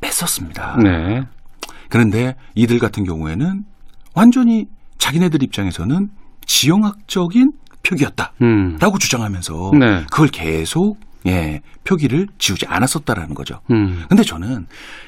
[0.01, 0.77] 뺐었습니다.
[0.83, 1.23] 네.
[1.89, 3.65] 그런데 이들 같은 경우에는
[4.15, 4.67] 완전히
[4.99, 6.09] 자기네들 입장에서는
[6.47, 7.51] 지형학적인
[7.83, 8.33] 표기였다.
[8.43, 8.77] 음.
[8.81, 10.05] 라고 주장하면서 네.
[10.11, 13.61] 그걸 계속 예, 표기를 지우지 않았었다라는 거죠.
[13.71, 14.05] 음.
[14.09, 14.67] 근데 저는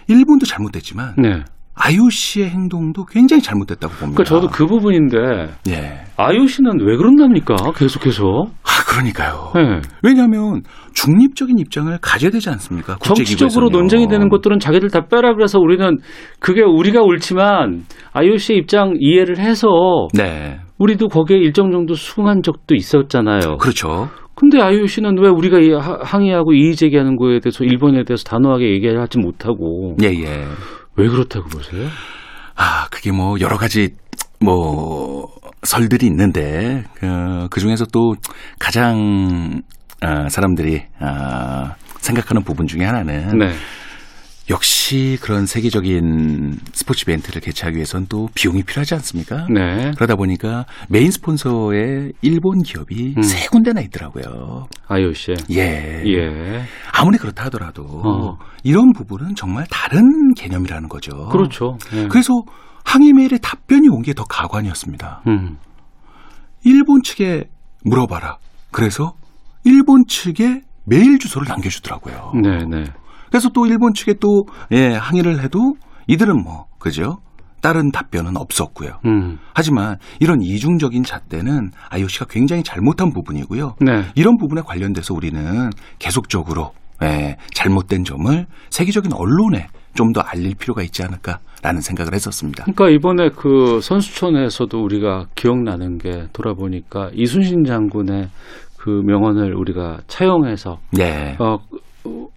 [0.09, 1.45] 일본도 잘못됐지만 네.
[1.75, 4.23] IOC의 행동도 굉장히 잘못됐다고 봅니다.
[4.23, 5.17] 그러니까 저도 그 부분인데
[5.69, 6.05] 예.
[6.17, 7.57] IOC는 왜 그런답니까?
[7.75, 8.25] 계속해서.
[8.63, 9.53] 아, 그러니까요.
[9.55, 9.81] 네.
[10.03, 12.97] 왜냐하면 중립적인 입장을 가져야 되지 않습니까?
[13.03, 13.71] 정치적으로.
[13.71, 15.99] 논쟁이 되는 것들은 자기들 다 빼라 그래서 우리는
[16.41, 19.69] 그게 우리가 옳지만 IOC의 입장 이해를 해서
[20.13, 20.59] 네.
[20.79, 23.57] 우리도 거기에 일정 정도 수긍한 적도 있었잖아요.
[23.59, 24.11] 그렇죠.
[24.35, 25.59] 근데 IOC는 왜 우리가
[26.03, 30.45] 항의하고 이의 제기하는 거에 대해서 일본에 대해서 단호하게 얘기를 하지 못하고 예, 예.
[30.97, 31.89] 왜 그렇다고 보세요?
[32.55, 33.95] 아, 그게 뭐 여러 가지
[34.41, 35.29] 뭐
[35.63, 38.15] 설들이 있는데 그, 그 중에서 또
[38.59, 39.63] 가장
[40.01, 43.53] 아, 사람들이 아, 생각하는 부분 중에 하나는 네.
[44.51, 49.47] 역시 그런 세계적인 스포츠 이벤트를 개최하기 위해서는 또 비용이 필요하지 않습니까?
[49.49, 49.93] 네.
[49.95, 53.23] 그러다 보니까 메인 스폰서의 일본 기업이 음.
[53.23, 54.67] 세 군데나 있더라고요.
[54.89, 55.35] IOC.
[55.53, 56.03] 예.
[56.07, 56.65] 예.
[56.93, 58.39] 아무리 그렇다 하더라도 어.
[58.65, 61.29] 이런 부분은 정말 다른 개념이라는 거죠.
[61.29, 61.79] 그렇죠.
[61.95, 62.09] 예.
[62.09, 62.33] 그래서
[62.85, 65.23] 항의 메일에 답변이 온 게 더 가관이었습니다.
[65.29, 65.57] 음.
[66.65, 67.45] 일본 측에
[67.85, 68.39] 물어봐라.
[68.73, 69.15] 그래서
[69.65, 72.33] 일본 측에 메일 주소를 남겨주더라고요.
[72.43, 72.85] 네, 네.
[73.33, 75.75] 그래서 또 일본 측에 또 예, 항의를 해도
[76.07, 77.17] 이들은 뭐 그죠?
[77.63, 78.99] 다른 답변은 없었고요.
[79.07, 79.39] 음.
[79.55, 83.77] 하지만 이런 이중적인 잣대는 IOC가 굉장히 잘못한 부분이고요.
[83.81, 84.03] 네.
[84.17, 91.03] 이런 부분에 관련돼서 우리는 계속적으로 예, 잘못된 점을 세계적인 언론에 좀 더 알릴 필요가 있지
[91.03, 92.65] 않을까라는 생각을 했었습니다.
[92.65, 98.29] 그러니까 이번에 그 선수촌에서도 우리가 기억나는 게 돌아보니까 이순신 장군의
[98.79, 101.59] 그 명언을 우리가 차용해서 네, 어,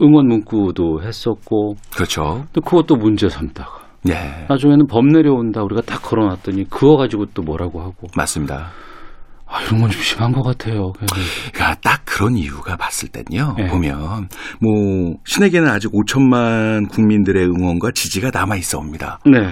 [0.01, 2.45] 응원 문구도 했었고 그렇죠.
[2.53, 7.81] 또 그것도 문제 삼다가 네, 나중에는 범 내려온다 우리가 딱 걸어놨더니 그거 가지고 또 뭐라고
[7.81, 8.67] 하고 맞습니다.
[9.47, 10.91] 아 이런 건 좀 심한 것 같아요.
[10.93, 13.55] 그러니까 딱 그런 이유가 봤을 땐요.
[13.59, 13.67] 예.
[13.67, 14.27] 보면
[14.59, 19.19] 뭐 신에게는 아직 5천만 국민들의 응원과 지지가 남아 있어옵니다.
[19.25, 19.51] 네.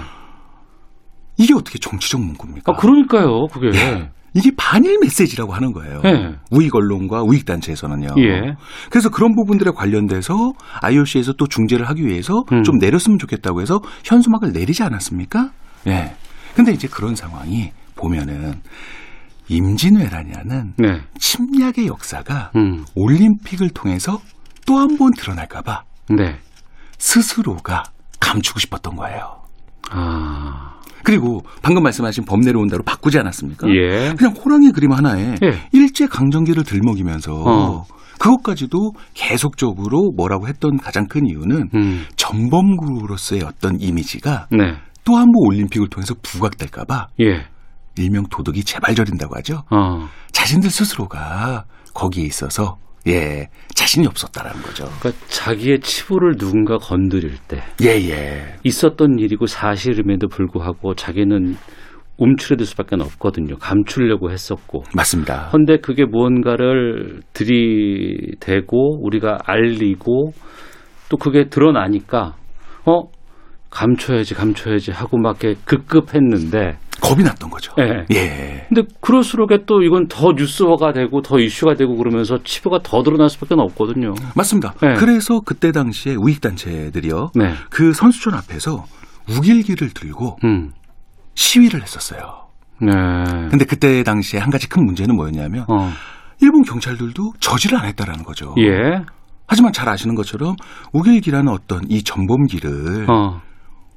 [1.38, 2.72] 이게 어떻게 정치적 문구입니까?
[2.72, 3.48] 아 그러니까요.
[3.48, 4.10] 그게 예.
[4.34, 6.02] 이게 반일 메시지라고 하는 거예요.
[6.06, 6.36] 예.
[6.52, 8.08] 우익 언론과 우익 단체에서는요.
[8.18, 8.56] 예.
[8.90, 12.64] 그래서 그런 부분들에 관련돼서 IOC에서 또 중재를 하기 위해서 음.
[12.64, 15.52] 좀 내렸으면 좋겠다고 해서 현수막을 내리지 않았습니까?
[15.88, 16.16] 예.
[16.56, 18.62] 근데 이제 그런 상황이 보면은
[19.50, 21.02] 임진왜란이라는 네.
[21.20, 22.86] 침략의 역사가 음.
[22.96, 24.20] 올림픽을 통해서
[24.66, 25.84] 또 한 번 드러날까봐
[26.18, 26.38] 네.
[26.98, 27.84] 스스로가
[28.20, 29.42] 감추고 싶었던 거예요.
[29.92, 30.73] 아.
[31.04, 33.68] 그리고 방금 말씀하신 범 내려온다로 바꾸지 않았습니까?
[33.70, 34.14] 예.
[34.18, 35.60] 그냥 호랑이 그림 하나에 예.
[35.72, 37.86] 일제 강점기를 들먹이면서 어.
[38.20, 42.06] 그것까지도 계속적으로 뭐라고 했던 가장 큰 이유는 음.
[42.16, 44.76] 전범구로서의 어떤 이미지가 네.
[45.04, 47.46] 또한 번 올림픽을 통해서 부각될까봐 예.
[47.98, 49.64] 일명 도덕이 재발절인다고 하죠.
[49.70, 50.08] 어.
[50.32, 54.86] 자신들 스스로가 거기에 있어서 예 자신이 없었다라는 거죠.
[55.00, 61.56] 그러니까 자기의 치부를 누군가 건드릴 때 예 예 있었던 일이고 사실임에도 불구하고 자기는
[62.18, 63.58] 움츠러들 수밖에 없거든요.
[63.58, 64.84] 감추려고 했었고.
[64.96, 65.50] 맞습니다.
[65.52, 70.32] 헌데 그게 무언가를 들이대고 우리가 알리고
[71.10, 72.36] 또 그게 드러나니까
[72.86, 73.02] 어
[73.74, 77.74] 감춰야지 감춰야지 하고 막 이렇게 급급했는데 겁이 났던 거죠.
[77.80, 78.06] 예.
[78.16, 78.66] 예.
[78.70, 83.56] 근데 그럴수록에 또 이건 더 뉴스화가 되고 더 이슈가 되고 그러면서 치부가 더 드러날 수밖에
[83.58, 84.14] 없거든요.
[84.36, 84.74] 맞습니다.
[84.82, 84.94] 네.
[84.94, 87.32] 그래서 그때 당시에 우익 단체들이요.
[87.36, 87.54] 네.
[87.70, 88.86] 그 선수촌 앞에서
[89.28, 90.72] 우길기를 들고 음.
[91.34, 92.44] 시위를 했었어요.
[92.80, 92.92] 네.
[93.50, 95.90] 근데 그때 당시에 한 가지 큰 문제는 뭐였냐면 어.
[96.42, 98.54] 일본 경찰들도 저지를 안 했다라는 거죠.
[98.60, 99.04] 예.
[99.48, 100.56] 하지만 잘 아시는 것처럼
[100.94, 103.42] 우길기라는 어떤 이 전범기를 어.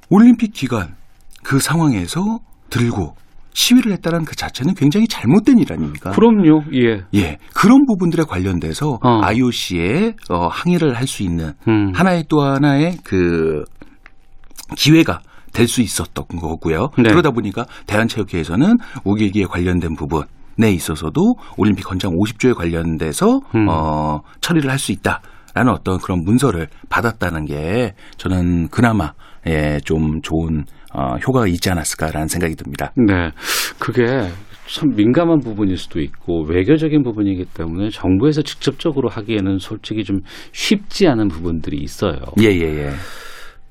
[0.09, 0.95] 올림픽 기간
[1.43, 2.41] 그 상황에서
[2.71, 3.15] 들고
[3.55, 6.11] 시위를 했다는 그 자체는 굉장히 잘못된 일 아닙니까?
[6.11, 6.65] 그럼요.
[6.75, 7.05] 예.
[7.15, 9.21] 예, 그런 부분들에 관련돼서 어.
[9.23, 11.93] IOC에 어, 항의를 할 수 있는 음.
[11.95, 13.65] 하나의 또 하나의 그
[14.77, 15.21] 기회가
[15.53, 16.91] 될 수 있었던 거고요.
[16.99, 17.05] 네.
[17.09, 20.25] 그러다 보니까 대한체육회에서는 우길기에 관련된 부분
[20.63, 23.67] 에 있어서도 올림픽 헌장 50조에 관련돼서 음.
[23.69, 29.13] 어, 처리를 할 수 있다라는 어떤 그런 문서를 받았다는 게 저는 그나마
[29.47, 32.93] 예, 좀 좋은 어, 효과가 있지 않았을까라는 생각이 듭니다.
[32.97, 33.31] 네.
[33.79, 34.05] 그게
[34.67, 40.21] 참 민감한 부분일 수도 있고 외교적인 부분이기 때문에 정부에서 직접적으로 하기에는 솔직히 좀
[40.53, 42.19] 쉽지 않은 부분들이 있어요.
[42.41, 42.91] 예, 예, 예.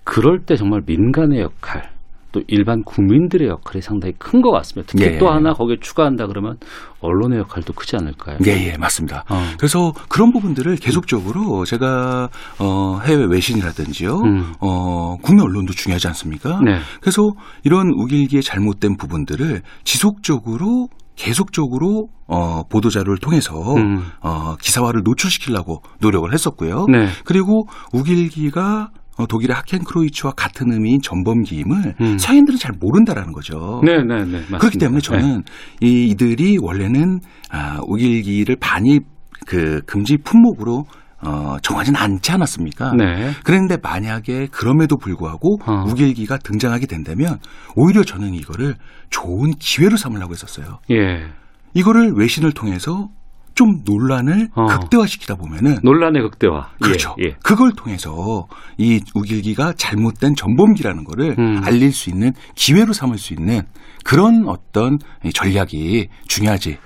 [0.04, 1.95] 그럴 때 정말 민간의 역할
[2.36, 4.92] 또 일반 국민들의 역할이 상당히 큰 것 같습니다.
[4.92, 5.18] 특히 예.
[5.18, 6.58] 또 하나 거기에 추가한다 그러면
[7.00, 8.38] 언론의 역할도 크지 않을까요?
[8.46, 9.24] 예, 예, 맞습니다.
[9.30, 9.42] 어.
[9.58, 14.54] 그래서 그런 부분들을 계속적으로 제가 어, 해외 외신이라든지요, 음.
[14.60, 16.60] 어, 국내 언론도 중요하지 않습니까?
[16.66, 16.80] 네.
[17.00, 17.22] 그래서
[17.64, 24.04] 이런 우길기의 잘못된 부분들을 지속적으로 계속적으로 어, 보도 자료를 통해서 음.
[24.22, 26.86] 어, 기사화를 노출시키려고 노력을 했었고요.
[26.92, 27.08] 네.
[27.24, 32.18] 그리고 우길기가 어, 독일의 하켄 크로이츠와 같은 의미인 전범기임을 음.
[32.18, 33.82] 서양인들은 잘 모른다라는 거죠.
[33.86, 34.32] 네, 네, 네.
[34.32, 34.58] 맞습니다.
[34.58, 35.02] 그렇기 때문에 네.
[35.02, 35.44] 저는
[35.82, 39.04] 이 이들이 원래는 아, 우길기를 반입
[39.46, 40.86] 그 금지 품목으로
[41.22, 42.94] 어, 정하지는 않지 않았습니까?
[42.96, 43.32] 네.
[43.44, 45.84] 그런데 만약에 그럼에도 불구하고 어.
[45.88, 47.40] 우길기가 등장하게 된다면
[47.76, 48.76] 오히려 저는 이거를
[49.10, 50.80] 좋은 기회로 삼으려고 했었어요.
[50.92, 51.26] 예.
[51.74, 53.10] 이거를 외신을 통해서
[53.56, 54.66] 좀 논란을 어.
[54.66, 56.68] 극대화시키다 보면은 논란의 극대화.
[56.82, 57.16] 그렇죠.
[57.24, 57.30] 예.
[57.30, 57.36] 예.
[57.42, 61.62] 그걸 통해서 이 우길기가 잘못된 전범기라는 거를 음.
[61.64, 63.62] 알릴 수 있는 기회로 삼을 수 있는
[64.04, 66.78] 그런 어떤 이 전략이 중요하지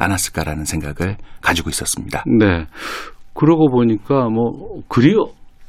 [0.00, 2.24] 않았을까라는 생각을 가지고 있었습니다.
[2.26, 2.66] 네.
[3.32, 5.14] 그러고 보니까 뭐 그리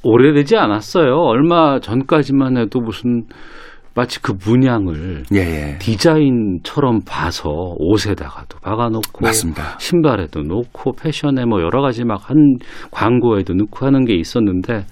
[0.04, 1.14] 오래되지 않았어요.
[1.16, 3.26] 얼마 전까지만 해도 무슨
[3.98, 5.78] 마치 그 문양을 예, 예.
[5.80, 9.76] 디자인처럼 봐서 옷에다가도 박아놓고 맞습니다.
[9.80, 12.58] 신발에도 놓고 패션에 뭐 여러 가지 막 한
[12.92, 14.86] 광고에도 넣고 하는 게 있었는데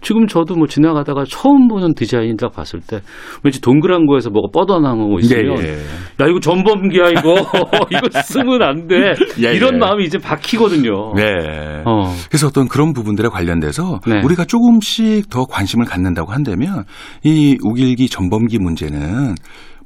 [0.00, 3.00] 지금 저도 뭐 지나가다가 처음 보는 디자인이라 봤을 때
[3.42, 5.72] 왠지 동그란 거에서 뭐가 뻗어나오고 있으면 예, 예.
[5.72, 7.34] 야 이거 전범기야 이거
[7.90, 9.78] 이거 쓰면 안돼 예, 이런 예.
[9.78, 11.14] 마음이 이제 박히거든요.
[11.14, 11.82] 네.
[11.84, 12.12] 어.
[12.28, 14.20] 그래서 어떤 그런 부분들에 관련돼서 네.
[14.24, 16.84] 우리가 조금씩 더 관심을 갖는다고 한다면
[17.22, 19.34] 이 우길기 전범기 문제는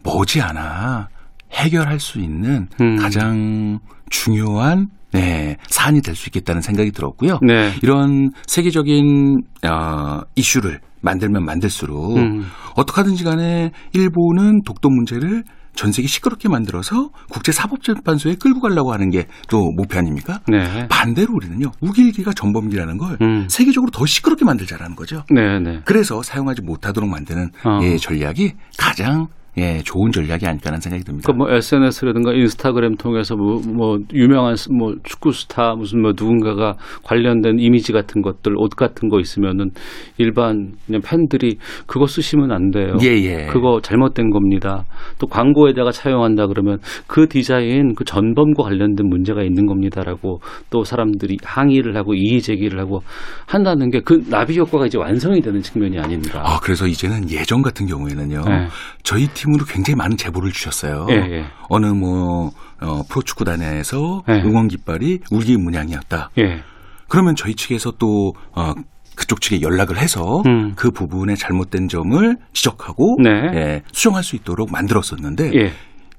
[0.04, 1.08] 머지않아
[1.52, 2.96] 해결할 수 있는 음.
[2.96, 3.78] 가장
[4.10, 7.38] 중요한 네, 사안이 될 수 있겠다는 생각이 들었고요.
[7.46, 7.72] 네.
[7.82, 12.44] 이런 세계적인 어, 이슈를 만들면 만들수록 음.
[12.76, 19.58] 어떻게든지 간에 일본은 독도 문제를 전 세계 시끄럽게 만들어서 국제사법재판소에 끌고 가려고 하는 게 또
[19.76, 20.38] 목표 아닙니까?
[20.48, 20.86] 네.
[20.88, 23.46] 반대로 우리는요 우길기가 전범기라는 걸 음.
[23.48, 25.24] 세계적으로 더 시끄럽게 만들자라는 거죠.
[25.30, 25.80] 네, 네.
[25.84, 27.80] 그래서 사용하지 못하도록 만드는 어.
[27.82, 29.26] 예, 전략이 가장
[29.58, 31.32] 예, 좋은 전략이 아닐까라는 생각이 듭니다.
[31.32, 37.58] 그뭐 SNS라든가 인스타그램 통해서 뭐, 뭐 유명한 스- 뭐 축구 스타 무슨 뭐 누군가가 관련된
[37.58, 39.70] 이미지 같은 것들 옷 같은 거 있으면은
[40.18, 42.96] 일반 그냥 팬들이 그거 쓰시면 안 돼요.
[43.02, 43.46] 예, 예.
[43.46, 44.84] 그거 잘못된 겁니다.
[45.18, 50.40] 또 광고에다가 차용한다 그러면 그 디자인 그 전범과 관련된 문제가 있는 겁니다라고
[50.70, 53.00] 또 사람들이 항의를 하고 이의 제기를 하고
[53.46, 56.42] 한다는 게 그 나비 효과가 이제 완성이 되는 측면이 아닌가.
[56.44, 58.42] 아, 그래서 이제는 예전 같은 경우에는요.
[58.46, 58.66] 네.
[59.02, 61.06] 저희 팀 으로 굉장히 많은 제보를 주셨어요.
[61.10, 61.44] 예, 예.
[61.68, 64.42] 어느 뭐 어, 프로축구단에서 네.
[64.42, 66.30] 응원 깃발이 울기 문양이었다.
[66.38, 66.62] 예.
[67.08, 68.72] 그러면 저희 측에서 또 어,
[69.16, 70.74] 그쪽 측에 연락을 해서 음.
[70.76, 73.30] 그 부분에 잘못된 점을 지적하고 네.
[73.54, 75.72] 예, 수정할 수 있도록 만들었었는데 예.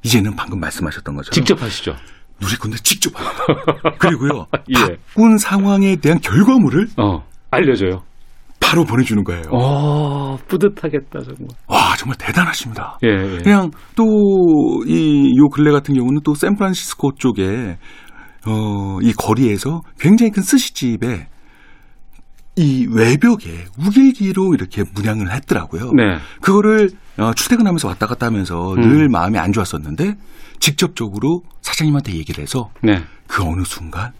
[0.03, 1.95] 이제는 방금 말씀하셨던 것처럼 직접 하시죠.
[2.39, 3.95] 누리꾼들 직접 합니다.
[3.97, 4.97] 그리고요 예.
[5.13, 7.23] 바꾼 상황에 대한 결과물을 어.
[7.51, 8.03] 알려줘요.
[8.65, 9.43] 바로 보내주는 거예요.
[9.51, 11.47] 어, 뿌듯하겠다 정말.
[11.67, 12.97] 와 정말 대단하십니다.
[13.03, 13.37] 예, 예.
[13.43, 14.03] 그냥 또
[14.87, 17.77] 이 요 근래 같은 경우는 또 샌프란시스코 쪽에
[18.47, 21.27] 어 이 거리에서 굉장히 큰 스시집에
[22.57, 25.91] 이 외벽에 우길기로 이렇게 문양을 했더라고요.
[25.93, 26.17] 네.
[26.41, 28.81] 그거를 어, 출퇴근하면서 왔다 갔다 하면서 음.
[28.81, 30.13] 늘 마음이 안 좋았었는데
[30.59, 33.03] 직접적으로 사장님한테 얘기를 해서 네.
[33.27, 34.11] 그 어느 순간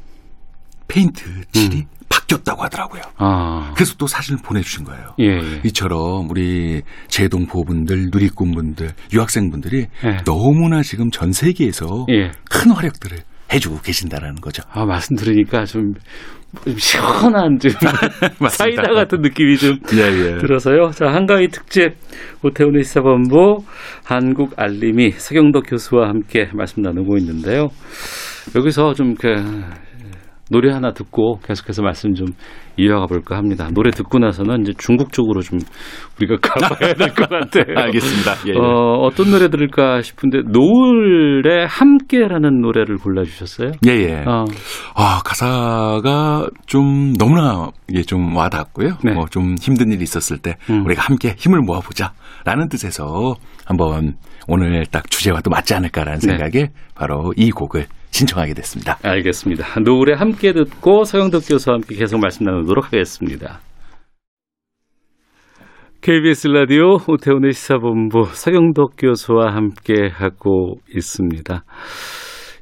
[0.87, 2.04] 페인트 칠이 음.
[2.25, 3.01] 바뀌었다고 하더라고요.
[3.17, 3.73] 아.
[3.75, 5.15] 그래서 또 사진을 보내주신 거예요.
[5.19, 5.61] 예, 예.
[5.65, 10.17] 이처럼 우리 제동포분들, 누리꾼분들, 유학생분들이 예.
[10.25, 12.31] 너무나 지금 전 세계에서 예.
[12.49, 13.17] 큰 활약들을
[13.53, 14.63] 해주고 계신다라는 거죠.
[14.71, 15.93] 아, 말씀 들으니까 좀,
[16.63, 17.71] 좀 시원한 좀
[18.49, 20.37] 사이다 같은 느낌이 좀 예, 예.
[20.37, 20.91] 들어서요.
[20.91, 21.95] 자, 한가위 특집
[22.43, 23.63] 오태훈의 시사본부
[24.03, 27.69] 한국 알림이 서경덕 교수와 함께 말씀 나누고 있는데요.
[28.55, 29.41] 여기서 좀 이렇게
[30.51, 32.27] 노래 하나 듣고 계속해서 말씀 좀
[32.77, 33.67] 이어가 볼까 합니다.
[33.73, 35.59] 노래 듣고 나서는 이제 중국 쪽으로 좀
[36.17, 37.63] 우리가 가봐야 될 것 같아요.
[37.75, 38.31] 알겠습니다.
[38.47, 38.57] 예, 예.
[38.57, 43.71] 어, 어떤 노래 들을까 싶은데 노을에 함께라는 노래를 골라주셨어요.
[43.87, 44.23] 예, 예.
[44.27, 44.45] 어,
[44.95, 48.97] 아, 가사가 좀 너무나 이게 좀 와닿았고요.
[49.03, 49.13] 네.
[49.13, 50.85] 뭐좀 힘든 일이 있었을 때 음.
[50.85, 52.13] 우리가 함께 힘을 모아보자.
[52.43, 53.33] 라는 뜻에서
[53.65, 54.13] 한번
[54.47, 56.27] 오늘 딱 주제와 또 맞지 않을까라는 네.
[56.27, 58.97] 생각에 바로 이 곡을 신청하게 됐습니다.
[59.03, 59.81] 알겠습니다.
[59.81, 63.59] 노을에 함께 듣고 서영덕 교수와 함께 계속 말씀 나누도록 하겠습니다.
[65.99, 71.65] KBS 라디오 오태훈의 시사본부 서경덕 교수와 함께 하고 있습니다.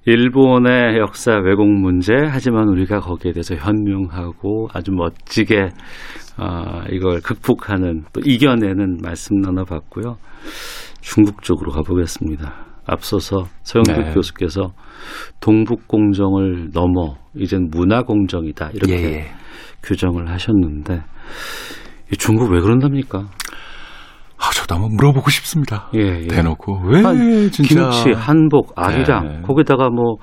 [0.05, 5.69] 일본의 역사 왜곡 문제 하지만 우리가 거기에 대해서 현명하고 아주 멋지게
[6.39, 10.17] 어, 이걸 극복하는 또 이겨내는 말씀 나눠봤고요.
[11.01, 12.72] 중국 쪽으로 가보겠습니다.
[12.85, 14.13] 앞서서 서영덕 네.
[14.13, 14.73] 교수께서
[15.39, 19.25] 동북 공정을 넘어 이젠 문화 공정이다 이렇게 예, 예.
[19.83, 21.01] 규정을 하셨는데
[22.11, 23.27] 이 중국 왜 그런답니까?
[24.37, 25.89] 아, 저도 한번 물어보고 싶습니다.
[25.95, 26.27] 예, 예.
[26.27, 29.41] 대놓고 왜 한- 진짜 김치, 한복, 아리랑 네.
[29.41, 30.15] 거기다가 뭐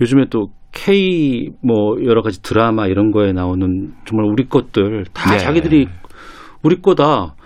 [0.00, 5.38] 요즘에 또 K 뭐 여러 가지 드라마 이런 거에 나오는 정말 우리 것들 다 네.
[5.38, 5.88] 자기들이
[6.62, 7.36] 우리 거다.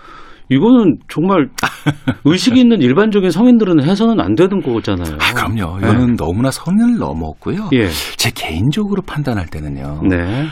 [0.49, 1.47] 이거는 정말
[2.25, 5.17] 의식 있는 일반적인 성인들은 해서는 안 되는 거잖아요.
[5.19, 5.77] 아, 그럼요.
[5.79, 7.69] 이거는 너무나 선을 넘었고요.
[7.73, 7.89] 예.
[8.17, 10.01] 제 개인적으로 판단할 때는요.
[10.09, 10.47] 네.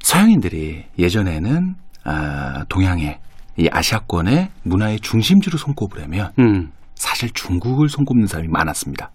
[0.00, 3.18] 서양인들이 예전에는 아, 동양의
[3.58, 6.70] 이 아시아권의 문화의 중심지로 손꼽을 하면 음.
[6.94, 9.10] 사실 중국을 손꼽는 사람이 많았습니다.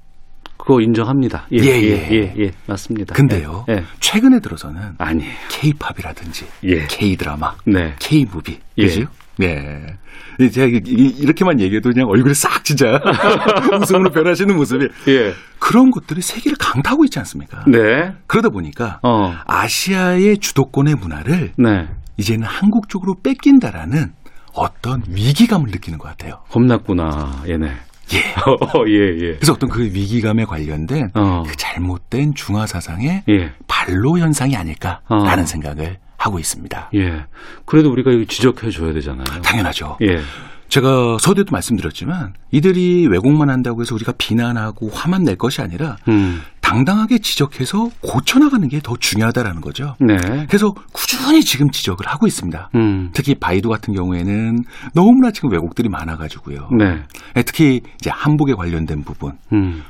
[0.57, 1.47] 그거 인정합니다.
[1.53, 2.11] 예, 예, 예, 예.
[2.11, 3.15] 예, 예, 맞습니다.
[3.15, 3.65] 근데요.
[3.69, 3.83] 예, 예.
[3.99, 5.31] 최근에 들어서는 아니에요.
[5.49, 6.85] K-팝이라든지 예.
[6.87, 7.95] K-드라마, 네.
[7.97, 8.83] K-무비, 예.
[8.83, 9.05] 그죠?
[9.47, 10.49] 네.
[10.49, 12.99] 제가 이- 이렇게만 얘기해도 그냥 얼굴이 싹 진짜
[13.81, 15.33] 웃음으로 변하시는 모습이 예.
[15.59, 17.63] 그런 것들이 세계를 강타하고 있지 않습니까?
[17.67, 18.13] 네.
[18.27, 19.35] 그러다 보니까 어.
[19.45, 21.87] 아시아의 주도권의 문화를 네.
[22.17, 24.13] 이제는 한국 쪽으로 뺏긴다라는
[24.53, 26.39] 어떤 위기감을 느끼는 것 같아요.
[26.49, 27.43] 겁났구나.
[27.47, 27.67] 얘네.
[28.13, 28.17] 예.
[28.45, 29.35] 어, 예, 예.
[29.35, 31.43] 그래서 어떤 그 위기감에 관련된 어.
[31.47, 33.51] 그 잘못된 중화 사상의 예.
[33.67, 35.45] 반로 현상이 아닐까라는 어.
[35.45, 36.91] 생각을 하고 있습니다.
[36.95, 37.25] 예.
[37.65, 39.41] 그래도 우리가 지적해 줘야 되잖아요.
[39.41, 39.97] 당연하죠.
[40.01, 40.21] 예.
[40.69, 46.39] 제가 서두에도 말씀드렸지만 이들이 왜곡만 한다고 해서 우리가 비난하고 화만 낼 것이 아니라 음.
[46.61, 49.95] 당당하게 지적해서 고쳐나가는 게 더 중요하다라는 거죠.
[49.99, 50.15] 네.
[50.47, 52.69] 그래서 꾸준히 지금 지적을 하고 있습니다.
[52.75, 53.09] 음.
[53.13, 56.69] 특히 바이두 같은 경우에는 너무나 지금 왜곡들이 많아가지고요.
[56.77, 57.03] 네.
[57.35, 59.83] 예, 특히 이제 한복에 관련된 부분, 음.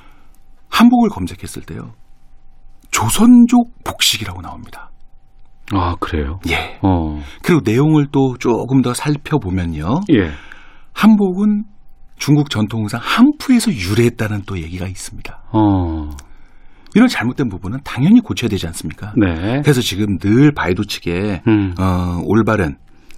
[0.69, 1.93] 한복을 검색했을 때요,
[2.89, 4.89] 조선족 복식이라고 나옵니다.
[5.73, 6.39] 아, 그래요?
[6.49, 6.77] 예.
[6.81, 7.21] 어.
[7.43, 10.31] 그리고 내용을 또 조금 더 살펴보면요, 예.
[10.93, 11.63] 한복은
[12.17, 15.43] 중국 전통상 한푸에서 유래했다는 또 얘기가 있습니다.
[15.53, 16.09] 어.
[16.93, 19.13] 이런 잘못된 부분은 당연히 고쳐야 되지 않습니까?
[19.17, 19.61] 네.
[19.61, 21.73] 그래서 지금 늘 바이두 측에 음.
[21.79, 22.75] 어, 올바른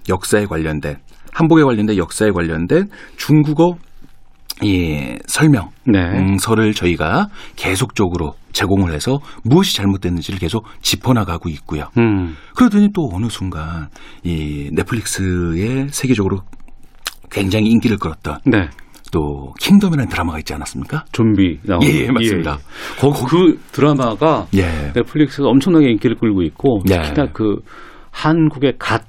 [0.08, 0.96] 역사에 관련된
[1.32, 2.86] 한복에 관련된 역사에 관련된
[3.16, 3.74] 중국어
[4.64, 5.98] 예, 설명 네.
[5.98, 11.88] 음,서를 저희가 계속적으로 제공을 해서 무엇이 잘못됐는지를 계속 짚어나가고 있고요.
[11.98, 12.36] 음.
[12.54, 13.88] 그러더니 또 어느 순간
[14.22, 16.42] 이 넷플릭스에 세계적으로
[17.30, 18.68] 굉장히 인기를 끌었던 네.
[19.10, 21.04] 또 킹덤이라는 드라마가 있지 않았습니까?
[21.12, 21.86] 좀비 나오는.
[21.88, 22.58] 예, 예, 맞습니다.
[23.00, 24.92] 거, 그 드라마가 예.
[24.94, 27.00] 넷플릭스가 엄청나게 인기를 끌고 있고 네.
[27.00, 27.56] 특히나 그
[28.10, 29.02] 한국의 갓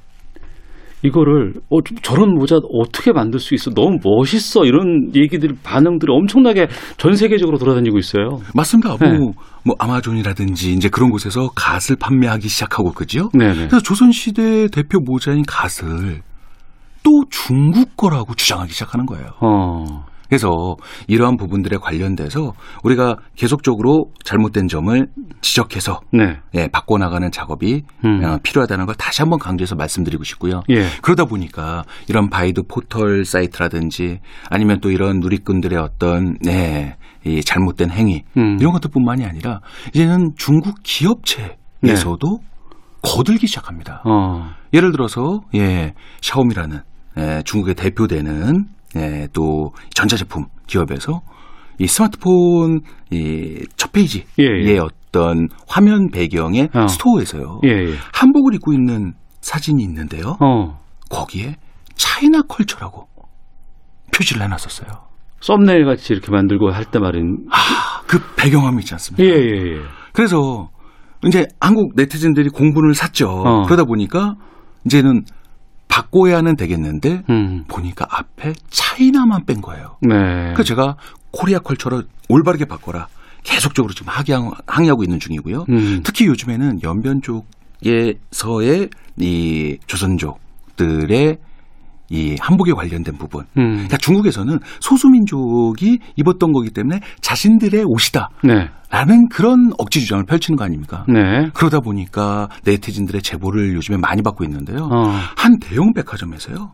[1.06, 3.72] 이거를 어, 좀 저런 모자 어떻게 만들 수 있어?
[3.72, 4.66] 너무 멋있어.
[4.66, 8.40] 이런 얘기들이 반응들이 엄청나게 전 세계적으로 돌아다니고 있어요.
[8.54, 8.98] 맞습니다.
[8.98, 9.18] 네.
[9.18, 13.30] 뭐, 뭐 아마존이라든지 이제 그런 곳에서 갓을 판매하기 시작하고 그죠?
[13.34, 13.56] 네, 네.
[13.56, 16.22] 그래서 조선 시대 대표 모자인 갓을
[17.04, 19.28] 또 중국 거라고 주장하기 시작하는 거예요.
[19.42, 20.06] 어.
[20.28, 20.76] 그래서
[21.08, 25.08] 이러한 부분들에 관련돼서 우리가 계속적으로 잘못된 점을
[25.42, 26.40] 지적해서 네.
[26.56, 28.24] 예, 바꿔나가는 작업이 음.
[28.24, 30.62] 어, 필요하다는 걸 다시 한번 강조해서 말씀드리고 싶고요.
[30.70, 30.88] 예.
[31.02, 38.24] 그러다 보니까 이런 바이두 포털 사이트라든지 아니면 또 이런 누리꾼들의 어떤 네, 이 잘못된 행위
[38.38, 38.58] 음.
[38.60, 39.60] 이런 것들뿐만이 아니라
[39.94, 42.40] 이제는 중국 기업체에서도
[43.02, 44.02] 거들기 시작합니다.
[44.06, 44.50] 어.
[44.74, 46.82] 예를 들어서 예, 샤오미라는
[47.18, 51.22] 예, 중국의 대표되는 예, 또 전자제품 기업에서
[51.80, 52.80] 이 스마트폰
[53.12, 54.80] 이첫 페이지의 예, 예.
[54.80, 56.88] 어떤 화면 배경의 어.
[56.88, 57.62] 스토어에서요.
[57.66, 57.94] 예, 예.
[58.14, 60.38] 한복을 입고 있는 사진이 있는데요.
[60.40, 60.80] 어.
[61.10, 61.56] 거기에
[61.96, 63.08] 차이나 컬처라고
[64.16, 64.90] 표시를 해놨었어요.
[65.42, 67.46] 썸네일 같이 이렇게 만들고 할 때 말인.
[67.52, 69.24] 아, 그 배경화면 있지 않습니까?
[69.24, 69.80] 예, 예, 예.
[70.14, 70.70] 그래서
[71.26, 73.30] 이제 한국 네티즌들이 공분을 샀죠.
[73.30, 73.64] 어.
[73.66, 74.36] 그러다 보니까
[74.86, 75.24] 이제는
[76.00, 77.64] 바꿔야 하는 되겠는데 음.
[77.70, 79.96] 보니까 앞에 차이나만 뺀 거예요.
[80.02, 80.10] 네.
[80.54, 80.98] 그래서 제가
[81.32, 83.08] 코리아 컬처를 올바르게 바꿔라.
[83.44, 85.66] 계속적으로 지금 항의하- 항의하고 있는 중이고요.
[85.70, 86.02] 음.
[86.04, 91.38] 특히 요즘에는 연변 쪽에서의 이 조선족들의
[92.10, 93.46] 이 한복에 관련된 부분.
[93.58, 93.74] 음.
[93.74, 98.30] 그러니까 중국에서는 소수민족이 입었던 거기 때문에 자신들의 옷이다.
[98.44, 98.70] 네.
[98.90, 101.06] 라는 그런 억지 주장을 펼치는 거 아닙니까?
[101.08, 101.50] 네.
[101.54, 104.88] 그러다 보니까 네티즌들의 제보를 요즘에 많이 받고 있는데요.
[104.92, 105.10] 어.
[105.36, 106.72] 한 대형 백화점에서요.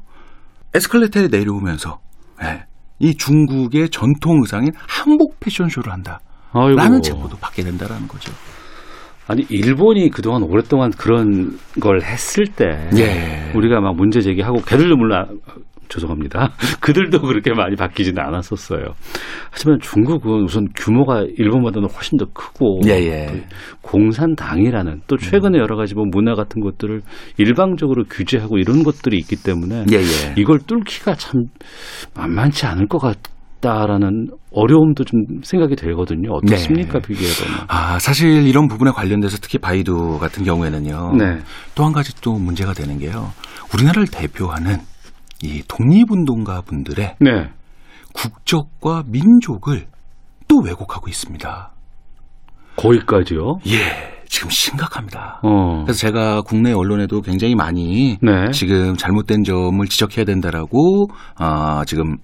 [0.73, 1.99] 에스컬레이터에 내려오면서
[2.43, 2.65] 예,
[2.99, 6.19] 이 중국의 전통 의상인 한복 패션쇼를 한다.
[6.53, 6.75] 아이고.
[6.75, 8.31] 라는 제보도 받게 된다라는 거죠.
[9.27, 13.51] 아니 일본이 그동안 오랫동안 그런 걸 했을 때 예.
[13.55, 15.39] 우리가 막 문제 제기하고 걔들도 물론
[15.91, 16.53] 죄송합니다.
[16.79, 18.93] 그들도 그렇게 많이 바뀌지는 않았었어요.
[19.51, 23.27] 하지만 중국은 우선 규모가 일본보다는 훨씬 더 크고 예, 예.
[23.27, 23.33] 또
[23.81, 27.01] 공산당이라는 또 최근에 여러 가지 뭐 문화 같은 것들을
[27.37, 30.33] 일방적으로 규제하고 이런 것들이 있기 때문에 예, 예.
[30.37, 31.43] 이걸 뚫기가 참
[32.15, 33.17] 만만치 않을 것 같
[33.61, 36.33] 다라는 어려움도 좀 생각이 되거든요.
[36.33, 37.07] 어떻습니까, 네.
[37.07, 37.59] 비교해보면?
[37.67, 41.13] 아, 사실 이런 부분에 관련돼서 특히 바이두 같은 경우에는요.
[41.17, 41.39] 네.
[41.75, 43.31] 또 한 가지 또 문제가 되는 게요.
[43.73, 44.77] 우리나라를 대표하는
[45.43, 47.49] 이 독립운동가 분들의 네.
[48.13, 49.87] 국적과 민족을
[50.47, 51.71] 또 왜곡하고 있습니다.
[52.75, 53.57] 거기까지요?
[53.67, 55.39] 예, 지금 심각합니다.
[55.43, 55.83] 어.
[55.83, 58.51] 그래서 제가 국내 언론에도 굉장히 많이 네.
[58.51, 62.17] 지금 잘못된 점을 지적해야 된다라고 아, 지금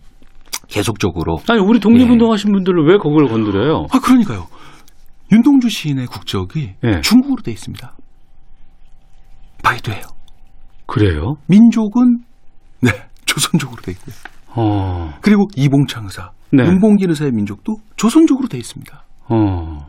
[0.67, 3.85] 계속적으로 아니, 우리 독립운동하신 분들은 왜 그걸 건드려요?
[3.91, 4.47] 아 그러니까요.
[5.31, 7.01] 윤동주 시인의 국적이 예.
[7.01, 7.95] 중국으로 돼 있습니다.
[9.63, 10.03] 바이두예요.
[10.85, 11.35] 그래요?
[11.47, 12.19] 민족은
[12.81, 12.91] 네
[13.25, 14.15] 조선족으로 돼 있고요.
[14.55, 15.13] 어.
[15.21, 16.63] 그리고 이봉창 의사, 네.
[16.65, 19.03] 윤봉길 의사의 민족도 조선족으로 돼 있습니다.
[19.29, 19.85] 어.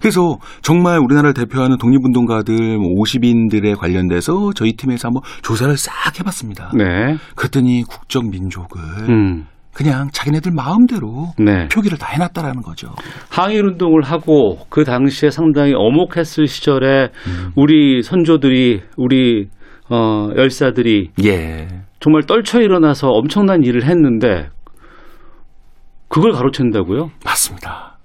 [0.00, 6.72] 그래서 정말 우리나라를 대표하는 독립운동가들 50인들에 관련돼서 저희 팀에서 한번 조사를 싹 해봤습니다.
[6.74, 7.16] 네.
[7.36, 8.80] 그랬더니 국적 민족을
[9.10, 9.46] 음.
[9.72, 11.68] 그냥 자기네들 마음대로 네.
[11.68, 12.92] 표기를 다 해놨다라는 거죠.
[13.30, 17.10] 항일 운동을 하고 그 당시에 상당히 어목했을 시절에
[17.56, 19.48] 우리 선조들이 우리
[19.88, 21.68] 어 열사들이 예.
[22.00, 24.48] 정말 떨쳐 일어나서 엄청난 일을 했는데
[26.08, 27.10] 그걸 가로챈다고요?
[27.24, 27.98] 맞습니다.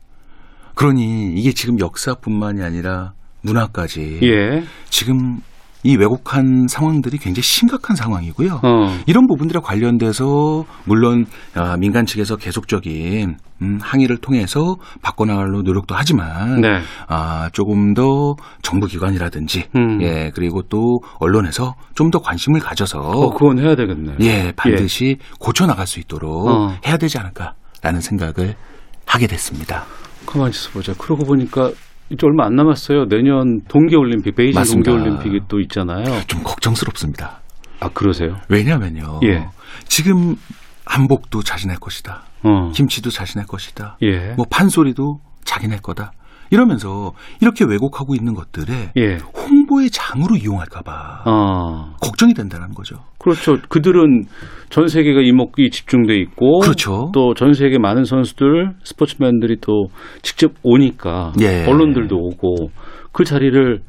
[0.75, 4.63] 그러니 이게 지금 역사뿐만이 아니라 문화까지 예.
[4.89, 5.39] 지금
[5.85, 8.59] 이 왜곡한 상황들이 굉장히 심각한 상황이고요.
[8.63, 8.97] 어.
[9.05, 16.79] 이런 부분들에 관련돼서 물론 아, 민간 측에서 계속적인 음, 항의를 통해서 바꿔나가려 노력도 하지만 네.
[17.07, 18.33] 아, 조금 더
[18.63, 20.01] 정부 기관이라든지 음.
[20.01, 24.15] 예 그리고 또 언론에서 좀 더 관심을 가져서 어, 그건 해야 되겠네.
[24.21, 26.73] 예 반드시 고쳐 나갈 수 있도록 어.
[26.85, 28.55] 해야 되지 않을까라는 생각을
[29.05, 29.83] 하게 됐습니다.
[30.25, 30.93] 가만히 있어 보자.
[30.97, 31.71] 그러고 보니까
[32.09, 33.07] 이제 얼마 안 남았어요.
[33.07, 34.91] 내년 동계올림픽, 베이징 맞습니다.
[34.91, 36.03] 동계올림픽이 또 있잖아요.
[36.27, 37.41] 좀 걱정스럽습니다.
[37.79, 38.37] 아, 그러세요?
[38.47, 39.21] 왜냐하면요.
[39.23, 39.47] 예.
[39.85, 40.35] 지금
[40.85, 42.23] 한복도 자신의 것이다.
[42.43, 42.71] 어.
[42.73, 43.97] 김치도 자신의 것이다.
[44.03, 44.33] 예.
[44.37, 46.11] 뭐 판소리도 자기네 거다.
[46.51, 49.17] 이러면서 이렇게 왜곡하고 있는 것들에 예.
[49.35, 51.93] 홍보의 장으로 이용할까봐 아.
[52.01, 52.97] 걱정이 된다는 거죠.
[53.19, 53.57] 그렇죠.
[53.69, 54.25] 그들은
[54.69, 57.11] 전 세계가 이목이 집중돼 있고 그렇죠.
[57.13, 59.87] 또 전 세계 많은 선수들, 스포츠맨들이 또
[60.21, 61.65] 직접 오니까 예.
[61.67, 62.69] 언론들도 오고
[63.11, 63.81] 그 자리를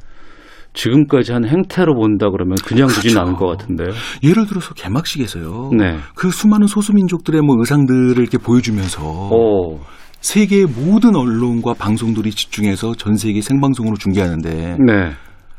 [0.73, 3.19] 지금까지 한 행태로 본다 그러면 그냥 그렇죠.
[3.19, 3.89] 않을 것 같은데요.
[4.23, 5.71] 예를 들어서 개막식에서요.
[5.77, 5.97] 네.
[6.15, 9.79] 그 수많은 소수민족들의 뭐 의상들을 이렇게 보여주면서 오.
[10.21, 15.11] 세계의 모든 언론과 방송들이 집중해서 전 세계 생방송으로 중계하는데 네.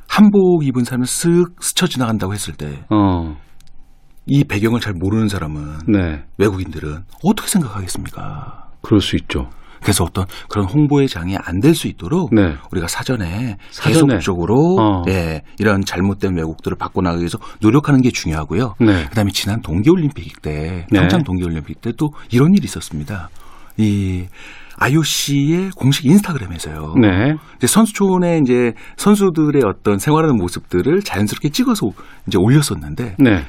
[0.08, 3.36] 한복 입은 사람을 쓱 스쳐 지나간다고 했을 때이 어.
[4.48, 6.22] 배경을 잘 모르는 사람은 네.
[6.38, 8.68] 외국인들은 어떻게 생각하겠습니까?
[8.82, 9.48] 그럴 수 있죠.
[9.80, 12.56] 그래서 어떤 그런 홍보의 장이 안 될 수 있도록 네.
[12.72, 14.14] 우리가 사전에, 사전에.
[14.14, 15.02] 계속적으로 어.
[15.08, 18.74] 예, 이런 잘못된 왜곡들을 바꿔나가기 위해서 노력하는 게 중요하고요.
[18.80, 19.04] 네.
[19.08, 20.98] 그다음에 지난 동계올림픽 때 네.
[21.00, 23.28] 평창 동계올림픽 때 또 이런 일이 있었습니다.
[23.78, 24.26] 이
[24.80, 26.94] IOC의 공식 인스타그램에서요.
[27.00, 27.34] 네.
[27.56, 31.88] 이제 선수촌에 이제 선수들의 어떤 생활하는 모습들을 자연스럽게 찍어서
[32.26, 33.42] 이제 올렸었는데 네.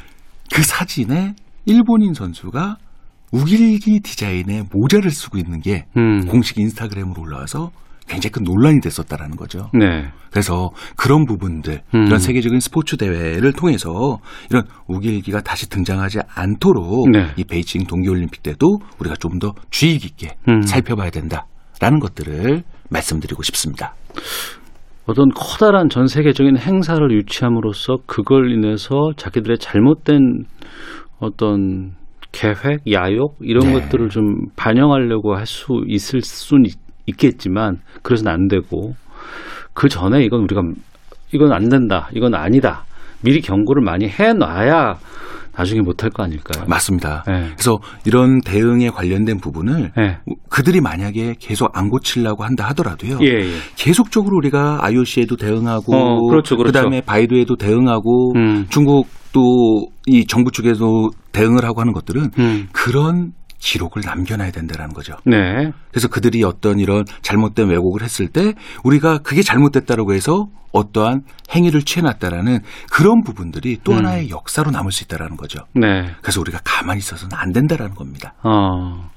[0.53, 2.77] 그 사진에 일본인 선수가
[3.31, 6.25] 우길기 디자인의 모자를 쓰고 있는 게 음.
[6.25, 7.69] 공식 인스타그램으로 올라와서
[8.09, 9.69] 굉장히 큰 논란이 됐었다라는 거죠.
[9.73, 10.09] 네.
[10.31, 12.05] 그래서 그런 부분들, 음.
[12.07, 14.17] 이런 세계적인 스포츠 대회를 통해서
[14.49, 17.27] 이런 우길기가 다시 등장하지 않도록 네.
[17.37, 20.61] 이 베이징 동계올림픽 때도 우리가 좀 더 주의 깊게 음.
[20.63, 23.93] 살펴봐야 된다라는 것들을 말씀드리고 싶습니다.
[25.05, 30.43] 어떤 커다란 전 세계적인 행사를 유치함으로써 그걸 인해서 자기들의 잘못된
[31.19, 31.93] 어떤
[32.31, 33.73] 계획, 야욕 이런 네.
[33.79, 38.95] 것들을 좀 반영하려고 할 수 있을 수는 있- 있겠지만 그래서는 안 되고
[39.73, 40.61] 그 전에 이건 우리가
[41.31, 42.85] 이건 안 된다, 이건 아니다
[43.21, 44.97] 미리 경고를 많이 해 놔야
[45.59, 46.63] 나중에 못할 거 아닐까요?
[46.67, 47.23] 맞습니다.
[47.27, 47.49] 네.
[47.53, 50.17] 그래서 이런 대응에 관련된 부분을 네.
[50.49, 53.17] 그들이 만약에 계속 안 고치려고 한다 하더라도요.
[53.21, 53.51] 예, 예.
[53.75, 56.71] 계속적으로 우리가 IOC에도 대응하고 어, 그렇죠, 그렇죠.
[56.71, 58.67] 다음에 바이두에도 대응하고 음.
[58.69, 62.67] 중국도 이 정부 쪽에도 대응을 하고 하는 것들은 음.
[62.71, 65.15] 그런 기록을 남겨놔야 된다라는 거죠.
[65.25, 65.71] 네.
[65.91, 68.53] 그래서 그들이 어떤 이런 잘못된 왜곡을 했을 때
[68.83, 72.59] 우리가 그게 잘못됐다라고 해서 어떠한 행위를 취해놨다라는
[72.91, 73.97] 그런 부분들이 또 음.
[73.97, 75.65] 하나의 역사로 남을 수 있다라는 거죠.
[75.73, 76.09] 네.
[76.21, 78.33] 그래서 우리가 가만히 있어서는 안 된다라는 겁니다.
[78.43, 79.09] 어.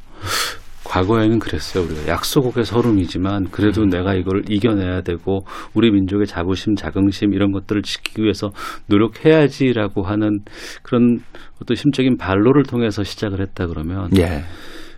[0.85, 1.85] 과거에는 그랬어요.
[1.85, 8.23] 우리가 약소국의 서름이지만 그래도 내가 이걸 이겨내야 되고 우리 민족의 자부심, 자긍심 이런 것들을 지키기
[8.23, 8.53] 위해서
[8.87, 10.41] 노력해야지라고 하는
[10.83, 11.21] 그런
[11.61, 14.43] 어떤 심적인 반로를 통해서 시작을 했다 그러면 예.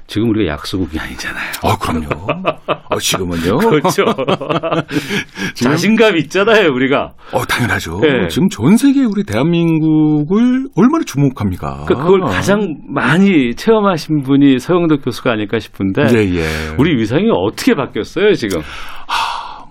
[0.07, 1.51] 지금 우리가 약소국이 아니잖아요.
[1.63, 2.09] 어, 그럼요.
[2.91, 3.57] 어, 지금은요.
[3.71, 4.05] 그렇죠.
[5.55, 7.13] 지금- 자신감 있잖아요, 우리가.
[7.33, 8.01] 어, 당연하죠.
[8.01, 8.29] 네.
[8.29, 11.85] 지금 전 세계 우리 대한민국을 얼마나 주목합니까?
[11.87, 16.47] 그러니까 그걸 가장 많이 체험하신 분이 서영덕 교수가 아닐까 싶은데 예, 예.
[16.79, 18.61] 우리 위상이 어떻게 바뀌었어요, 지금?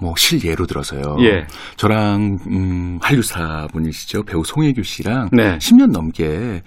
[0.01, 1.15] 뭐 실예로 들어서요.
[1.21, 1.45] 예.
[1.77, 4.23] 저랑 음, 한류사 분이시죠.
[4.23, 5.57] 배우 송혜교 씨랑 네.
[5.59, 6.61] 10년 넘게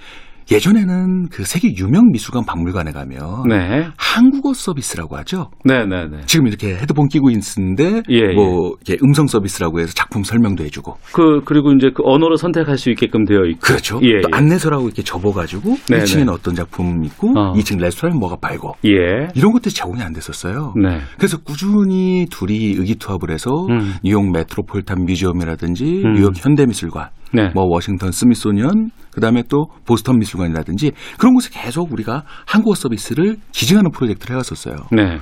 [0.50, 3.88] 예전에는 그 세계 유명 미술관 박물관에 가면 네.
[3.96, 5.50] 한국어 서비스라고 하죠.
[5.64, 6.18] 네, 네, 네.
[6.26, 11.40] 지금 이렇게 헤드폰 끼고 있는데 예, 뭐 이렇게 음성 서비스라고 해서 작품 설명도 해주고 그
[11.44, 13.60] 그리고 이제 그 언어로 선택할 수 있게끔 되어 있고.
[13.60, 13.98] 그렇죠.
[14.02, 14.36] 예, 또 예.
[14.36, 16.32] 안내서라고 이렇게 접어가지고 네, 1층에는 네.
[16.32, 17.52] 어떤 작품 있고 어.
[17.54, 19.28] 2층 레스토랑에 뭐가 팔고 예.
[19.34, 20.74] 이런 것들이 제공이 안 됐었어요.
[20.80, 21.00] 네.
[21.16, 23.94] 그래서 꾸준히 둘이 의기투합을 해서 음.
[24.04, 26.12] 뉴욕 메트로폴리탄 뮤지엄이라든지 음.
[26.14, 27.50] 뉴욕 현대미술관, 네.
[27.54, 34.34] 뭐 워싱턴 스미소니언, 그다음에 또 보스턴 미술관이라든지 그런 곳에 계속 우리가 한국어 서비스를 기증하는 프로젝트를
[34.34, 34.74] 해왔었어요.
[34.92, 35.18] 네.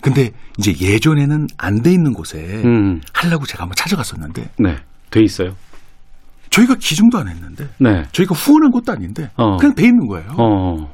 [0.00, 3.00] 근데 이제 예전에는 안 돼 있는 곳에 음.
[3.12, 4.76] 하려고 제가 한번 찾아갔었는데 네.
[5.10, 5.50] 돼 있어요.
[6.50, 8.04] 저희가 기증도 안 했는데 네.
[8.12, 9.56] 저희가 후원한 것도 아닌데 어.
[9.56, 10.30] 그냥 돼 있는 거예요.
[10.38, 10.88] 어.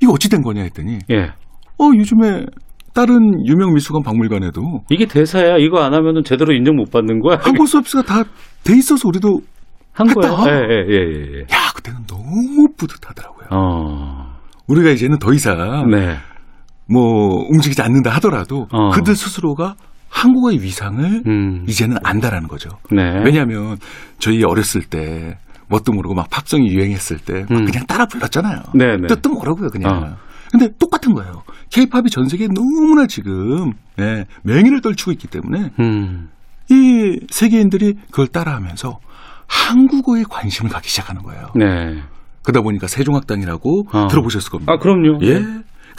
[0.00, 1.24] 이거 어찌 된 거냐 했더니 예.
[1.78, 2.46] 어 요즘에
[2.94, 5.56] 다른 유명 미술관 박물관에도 이게 대사야.
[5.58, 7.38] 이거 안 하면은 제대로 인정 못 받는 거야.
[7.42, 8.24] 한국 서비스가 다
[8.64, 9.40] 돼 있어서 우리도
[9.92, 10.30] 한 거야.
[10.30, 10.50] 했다.
[10.50, 11.40] 예, 예, 예, 예.
[11.42, 13.46] 야 그때는 너무 뿌듯하더라고요.
[13.52, 14.36] 어.
[14.68, 16.16] 우리가 이제는 더 이상 네.
[16.86, 18.90] 뭐 움직이지 않는다 하더라도 어.
[18.90, 19.76] 그들 스스로가
[20.10, 21.64] 한국어의 위상을 음.
[21.68, 22.68] 이제는 안다라는 거죠.
[22.90, 23.22] 네.
[23.24, 23.78] 왜냐하면
[24.18, 25.38] 저희 어렸을 때
[25.68, 27.64] 뭣도 모르고 막 팝송이 유행했을 때막 음.
[27.64, 28.58] 그냥 따라 불렀잖아요.
[28.74, 29.06] 네, 네.
[29.06, 29.90] 뜻도 모르고요 그냥.
[30.02, 30.16] 어.
[30.50, 31.42] 근데 똑같은 거예요.
[31.70, 36.30] 케이팝이 전 세계에 너무나 지금 예, 맹위를 떨치고 있기 때문에 음.
[36.70, 38.98] 이 세계인들이 그걸 따라하면서
[39.46, 41.48] 한국어에 관심을 갖기 시작하는 거예요.
[41.56, 42.02] 네.
[42.42, 44.08] 그러다 보니까 세종학당이라고 어.
[44.08, 44.72] 들어보셨을 겁니다.
[44.72, 45.18] 아, 그럼요.
[45.22, 45.44] 예.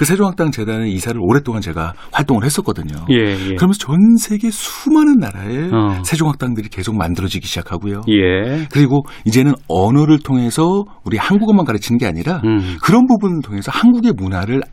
[0.01, 3.05] 그 세종학당 재단의 이사를 오랫동안 제가 활동을 했었거든요.
[3.11, 3.53] 예, 예.
[3.53, 6.03] 그러면서 전 세계 수많은 나라에 어.
[6.03, 8.01] 세종학당들이 계속 만들어지기 시작하고요.
[8.09, 8.65] 예.
[8.71, 12.77] 그리고 이제는 언어를 통해서 우리 한국어만 가르치는 게 아니라 음.
[12.81, 14.63] 그런 부분을 통해서 한국의 문화를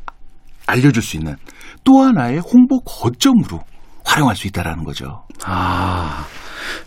[0.66, 1.34] 알려줄 수 있는
[1.84, 3.60] 또 하나의 홍보 거점으로
[4.06, 5.24] 활용할 수 있다라는 거죠.
[5.44, 6.24] 아.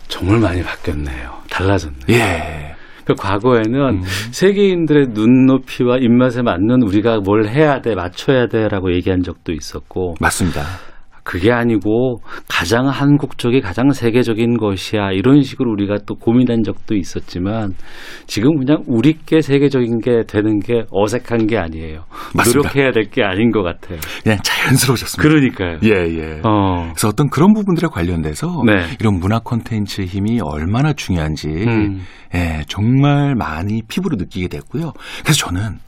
[0.08, 1.30] 정말 많이 바뀌었네요.
[1.48, 1.96] 달라졌네.
[2.08, 2.74] 예.
[3.04, 4.02] 그 과거에는 음.
[4.30, 10.91] 세계인들의 눈높이와 입맛에 맞는 우리가 뭘 해야 돼, 맞춰야 돼라고 얘기한 적도 있었고 맞습니다.
[11.24, 17.74] 그게 아니고 가장 한국적이 가장 세계적인 것이야 이런 식으로 우리가 또 고민한 적도 있었지만
[18.26, 22.04] 지금 그냥 우리께 세계적인 게 되는 게 어색한 게 아니에요.
[22.34, 22.68] 맞습니다.
[22.70, 23.98] 노력해야 될 게 아닌 것 같아요.
[24.22, 25.22] 그냥 자연스러워졌습니다.
[25.28, 25.78] 그러니까요.
[25.84, 26.40] 예, 예.
[26.44, 26.88] 어.
[26.92, 28.86] 그래서 어떤 그런 부분들에 관련돼서 네.
[29.00, 32.00] 이런 문화 콘텐츠의 힘이 얼마나 중요한지 음.
[32.34, 34.92] 예, 정말 많이 피부로 느끼게 됐고요.
[35.22, 35.78] 그래서 저는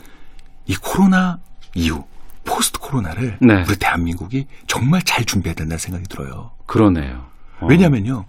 [0.66, 1.39] 이 코로나
[1.74, 2.03] 이후
[2.45, 3.64] 포스트 코로나를 네.
[3.68, 6.53] 우리 대한민국이 정말 잘 준비해야 된다는 생각이 들어요.
[6.66, 7.26] 그러네요.
[7.61, 7.66] 어.
[7.66, 8.26] 왜냐하면요.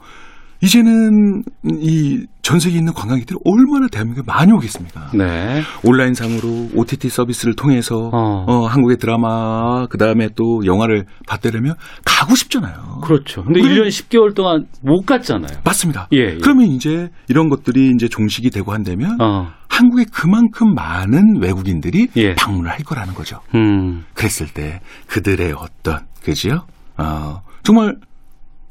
[0.66, 1.43] 이제는
[1.82, 5.09] 이 전 세계에 있는 관광객들이 얼마나 대한민국에 많이 오겠습니까?
[5.16, 5.63] 네.
[5.84, 8.45] 온라인상으로 OTT 서비스를 통해서 어.
[8.47, 11.74] 어, 한국의 드라마 그다음에 또 영화를 봤다려면
[12.05, 12.99] 가고 싶잖아요.
[13.03, 13.43] 그렇죠.
[13.43, 13.74] 근데 그래.
[13.82, 15.57] 1년 10개월 동안 못 갔잖아요.
[15.63, 16.07] 맞습니다.
[16.13, 16.38] 예, 예.
[16.39, 19.47] 그러면 이제 이런 것들이 이제 종식이 되고 한다면 어.
[19.68, 22.36] 한국에 그만큼 많은 외국인들이 예.
[22.36, 23.39] 방문을 할 거라는 거죠.
[23.55, 24.05] 음.
[24.13, 26.68] 그랬을 때 그들의 어떤 그지요?
[26.99, 27.95] 어, 정말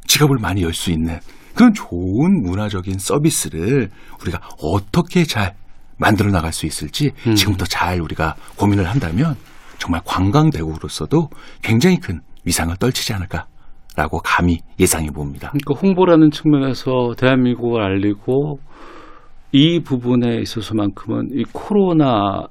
[0.07, 1.19] 지갑을 많이 열 수 있는
[1.55, 3.89] 그런 좋은 문화적인 서비스를
[4.21, 5.55] 우리가 어떻게 잘
[5.99, 7.35] 만들어 나갈 수 있을지 음.
[7.35, 9.37] 지금부터 잘 우리가 고민을 한다면
[9.79, 11.29] 정말 관광 대국으로서도
[11.63, 13.47] 굉장히 큰 위상을 떨치지 않을까
[13.97, 15.53] 라고 감히 예상해 봅니다.
[15.53, 18.59] 그러니까 홍보라는 측면에서 대한민국을 알리고
[19.53, 22.49] 이 부분에 있어서만큼은 이 코로나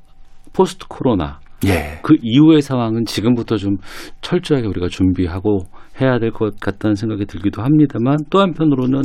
[0.54, 2.00] 포스트 코로나 예.
[2.02, 3.78] 그 이후의 상황은 지금부터 좀
[4.22, 5.66] 철저하게 우리가 준비하고
[6.02, 9.04] 해야 될 것 같다는 생각이 들기도 합니다만 또 한편으로는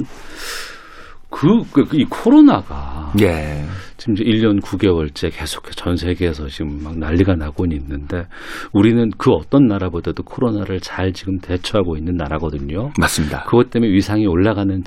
[1.31, 3.65] 그, 그, 이 코로나가 예.
[3.99, 8.27] 지금 이제 1년 9개월째 계속 전 세계에서 지금 막 난리가 나고는 있는데
[8.73, 12.93] 우리는 그 어떤 나라보다도 코로나를 잘 지금 대처하고 있는 나라거든요.
[12.99, 13.43] 맞습니다.
[13.45, 14.83] 그것 때문에 위상이 올라가는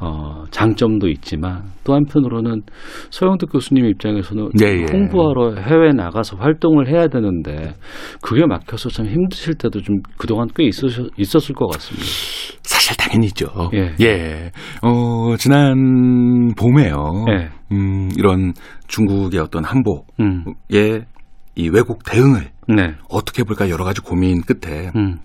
[0.00, 2.62] 어, 장점도 있지만 또 한편으로는
[3.10, 4.86] 서영덕 교수님 입장에서는 예, 예.
[4.90, 7.74] 홍보하러 해외 나가서 활동을 해야 되는데
[8.22, 12.06] 그게 막혀서 참 힘드실 때도 좀 그동안 꽤 있으셨, 있었을 것 같습니다.
[12.62, 13.46] 사실 당연히 있죠.
[14.00, 14.50] 예.
[14.80, 17.26] 어, 지난 봄에요.
[17.28, 17.57] 예.
[17.72, 18.54] 음, 이런
[18.86, 20.44] 중국의 어떤 한복의 음.
[21.54, 22.94] 이 왜곡 대응을 네.
[23.08, 25.18] 어떻게 볼까 여러 가지 고민 끝에 음.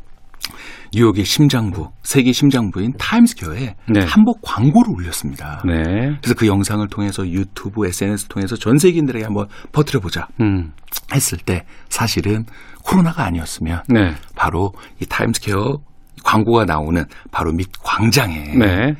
[0.93, 3.99] 뉴욕의 심장부, 세계 심장부인 타임스퀘어에 네.
[4.05, 5.63] 한복 광고를 올렸습니다.
[5.65, 5.73] 네.
[6.21, 10.71] 그래서 그 영상을 통해서 유튜브, SNS 통해서 전 세계인들에게 한번 퍼뜨려보자 음.
[11.13, 12.45] 했을 때 사실은
[12.83, 14.13] 코로나가 아니었으면 네.
[14.35, 15.79] 바로 이 타임스퀘어
[16.23, 18.95] 광고가 나오는 바로 밑 광장에 네.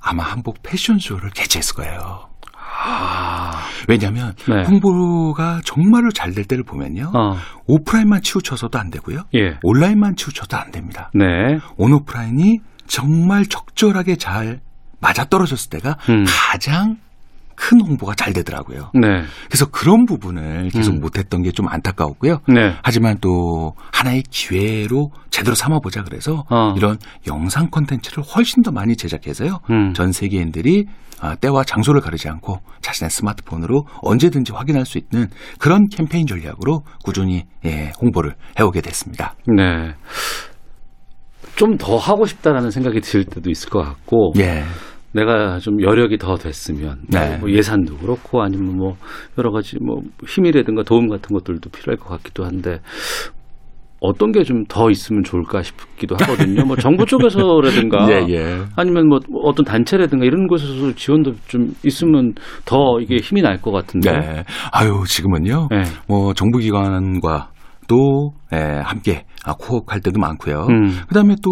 [0.00, 2.27] 아마 한복 패션쇼를 개최했을 거예요.
[2.88, 3.52] 아.
[3.88, 4.64] 왜냐하면 네.
[4.64, 7.10] 홍보가 정말로 잘 될 때를 보면요.
[7.14, 7.36] 어.
[7.66, 9.22] 오프라인만 치우쳐서도 안 되고요.
[9.34, 9.58] 예.
[9.62, 11.10] 온라인만 치우쳐도 안 됩니다.
[11.14, 11.24] 네.
[11.78, 14.60] 온오프라인이 정말 적절하게 잘
[15.00, 16.24] 맞아떨어졌을 때가 음.
[16.26, 16.98] 가장
[17.54, 18.92] 큰 홍보가 잘 되더라고요.
[18.94, 19.24] 네.
[19.48, 21.00] 그래서 그런 부분을 계속 음.
[21.00, 22.40] 못했던 게 좀 안타까웠고요.
[22.46, 22.74] 네.
[22.82, 26.74] 하지만 또 하나의 기회로 제대로 삼아보자 그래서 어.
[26.76, 29.60] 이런 영상 콘텐츠를 훨씬 더 많이 제작해서요.
[29.70, 29.92] 음.
[29.94, 30.86] 전 세계인들이
[31.20, 37.44] 아, 때와 장소를 가리지 않고 자신의 스마트폰으로 언제든지 확인할 수 있는 그런 캠페인 전략으로 꾸준히
[37.64, 39.34] 예, 홍보를 해오게 됐습니다.
[39.46, 39.94] 네.
[41.56, 44.62] 좀 더 하고 싶다라는 생각이 들 때도 있을 것 같고 예.
[45.12, 47.38] 내가 좀 여력이 더 됐으면 네.
[47.38, 48.96] 뭐 예산도 그렇고 아니면 뭐
[49.38, 52.78] 여러 가지 뭐 힘이라든가 도움 같은 것들도 필요할 것 같기도 한데
[54.00, 56.64] 어떤 게 좀 더 있으면 좋을까 싶기도 하거든요.
[56.64, 58.58] 뭐 정부 쪽에서라든가 예, 예.
[58.76, 62.34] 아니면 뭐 어떤 단체라든가 이런 곳에서 지원도 좀 있으면
[62.64, 64.12] 더 이게 힘이 날 것 같은데.
[64.12, 64.44] 네.
[64.72, 65.68] 아유, 지금은요.
[65.70, 65.82] 네.
[66.06, 67.50] 뭐 정부기관과
[67.88, 70.66] 또 예, 함께 아, 코업할 때도 많고요.
[70.70, 71.00] 음.
[71.08, 71.50] 그다음에 또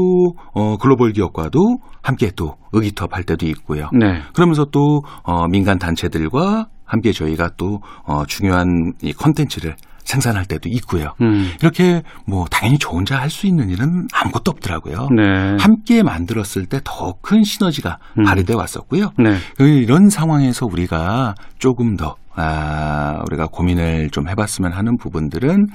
[0.54, 3.88] 어, 글로벌 기업과도 함께 또 의기투합할 때도 있고요.
[3.98, 4.20] 네.
[4.34, 9.74] 그러면서 또 어, 민간 단체들과 함께 저희가 또 어, 중요한 이 컨텐츠를
[10.06, 11.12] 생산할 때도 있고요.
[11.20, 11.50] 음.
[11.60, 15.08] 이렇게 뭐 당연히 저 혼자 할 수 있는 일은 아무것도 없더라고요.
[15.14, 15.56] 네.
[15.60, 18.24] 함께 만들었을 때 더 큰 시너지가 음.
[18.24, 19.10] 발휘돼 왔었고요.
[19.18, 19.36] 네.
[19.56, 25.66] 그 이런 상황에서 우리가 조금 더 아, 우리가 고민을 좀 해봤으면 하는 부분들은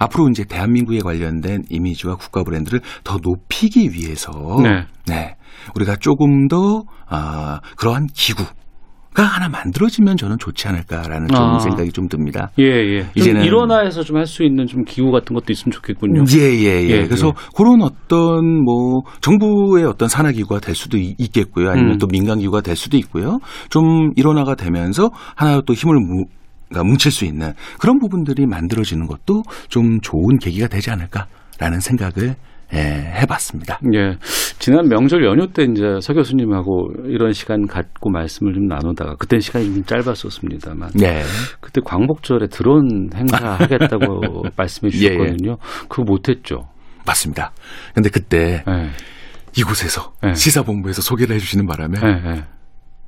[0.00, 4.32] 앞으로 이제 대한민국에 관련된 이미지와 국가 브랜드를 더 높이기 위해서
[4.62, 4.84] 네.
[5.06, 5.36] 네,
[5.76, 8.50] 우리가 조금 더 아, 그러한 기구가
[9.24, 11.58] 하나 만들어지면 저는 좋지 않을까라는 좀 아.
[11.58, 12.50] 생각이 좀 듭니다.
[12.58, 13.00] 예, 예.
[13.02, 16.24] 좀 이제는- 일원화해서 좀 할 수 있는 좀 기구 같은 것도 있으면 좋겠군요.
[16.36, 16.88] 예, 예, 예.
[16.88, 17.32] 예, 그래서 예.
[17.56, 21.70] 그런 어떤 뭐 정부의 어떤 산하 기구가 될 수도 있- 있겠고요.
[21.70, 21.98] 아니면 음.
[21.98, 23.38] 또 민간 기구가 될 수도 있고요.
[23.70, 26.24] 좀 일원화가 되면서 하나 또 힘을 무,
[26.68, 32.34] 그러니까 뭉칠 수 있는 그런 부분들이 만들어지는 것도 좀 좋은 계기가 되지 않을까라는 생각을
[32.74, 32.78] 예,
[33.22, 33.80] 해봤습니다.
[33.94, 34.16] 예.
[34.58, 39.72] 지난 명절 연휴 때 이제 서 교수님하고 이런 시간 갖고 말씀을 좀 나누다가 그땐 시간이
[39.72, 41.22] 좀 짧았었습니다만 네.
[41.60, 45.00] 그때 광복절에 드론 행사 하겠다고 말씀해 예, 예.
[45.00, 45.56] 주셨거든요.
[45.88, 46.68] 그거 못했죠.
[47.06, 47.52] 맞습니다.
[47.94, 48.90] 근데 그때 예.
[49.56, 50.34] 이곳에서 네.
[50.34, 52.30] 시사본부에서 소개를 해주시는 바람에 예.
[52.30, 52.44] 예.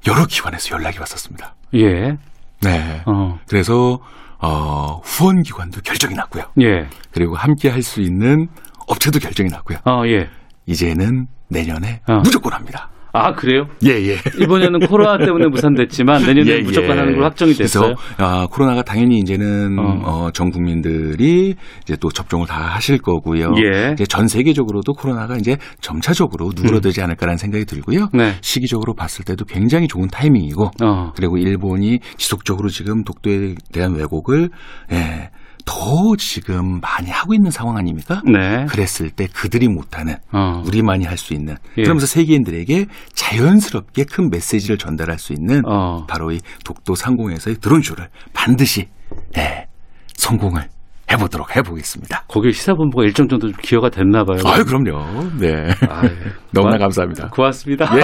[0.07, 1.55] 여러 기관에서 연락이 왔었습니다.
[1.75, 2.17] 예.
[2.63, 3.03] 네.
[3.07, 3.39] 어.
[3.47, 3.99] 그래서
[4.43, 6.45] 어, 후원 기관도 결정이 났고요.
[6.63, 6.87] 예.
[7.13, 8.47] 그리고 함께 할 수 있는
[8.91, 9.79] 업체도 결정이 났고요.
[9.85, 10.29] 어, 예.
[10.67, 12.19] 이제는 내년에 어.
[12.25, 12.91] 무조건 합니다.
[13.13, 13.67] 아, 그래요?
[13.85, 14.17] 예, 예.
[14.41, 17.01] 이번에는 코로나 때문에 무산됐지만 내년에 예, 무조건 예.
[17.01, 17.95] 하는 걸로 확정이 됐어요.
[17.95, 20.01] 그래서 아, 코로나가 당연히 이제는 어.
[20.05, 20.31] 어.
[20.33, 23.53] 전 국민들이 이제 또 접종을 다 하실 거고요.
[23.57, 23.93] 예.
[23.95, 28.11] 이제 전 세계적으로도 코로나가 이제 점차적으로 누그러들지 않을까라는 생각이 들고요.
[28.13, 28.35] 네.
[28.43, 31.13] 시기적으로 봤을 때도 굉장히 좋은 타이밍이고 어.
[31.17, 34.51] 그리고 일본이 지속적으로 지금 독도에 대한 왜곡을
[34.93, 35.31] 예,
[35.65, 38.23] 더 지금 많이 하고 있는 상황 아닙니까?
[38.25, 38.67] 네.
[38.67, 40.63] 그랬을 때 그들이 못하는 어.
[40.67, 41.83] 우리만이 할 수 있는 예.
[41.83, 46.07] 그러면서 세계인들에게 자연스럽게 큰 메시지를 전달할 수 있는 어.
[46.07, 48.89] 바로 이 독도 상공에서의 드론쇼를 반드시
[49.37, 49.67] 예,
[50.15, 50.69] 성공을
[51.13, 52.25] 해보도록 해보겠습니다.
[52.29, 54.39] 거기 시사본부가 일정 정도 좀 기여가 됐나 봐요.
[54.47, 55.05] 아유 그럼요.
[55.41, 55.49] 네.
[55.89, 56.11] 아유,
[56.55, 57.29] 너무나 고마- 감사합니다.
[57.29, 57.87] 고맙습니다.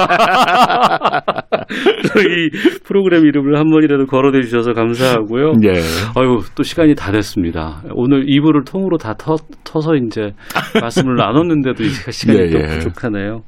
[2.16, 2.50] 이
[2.84, 5.52] 프로그램 이름을 한 번이라도 거론해 주셔서 감사하고요.
[5.64, 5.72] 예.
[6.16, 7.82] 아유, 또 시간이 다 됐습니다.
[7.92, 10.32] 오늘 2부를 통으로 다 터, 터서 이제
[10.80, 12.66] 말씀을 나눴는데도 이 시간이 예, 또 예.
[12.78, 13.42] 부족하네요.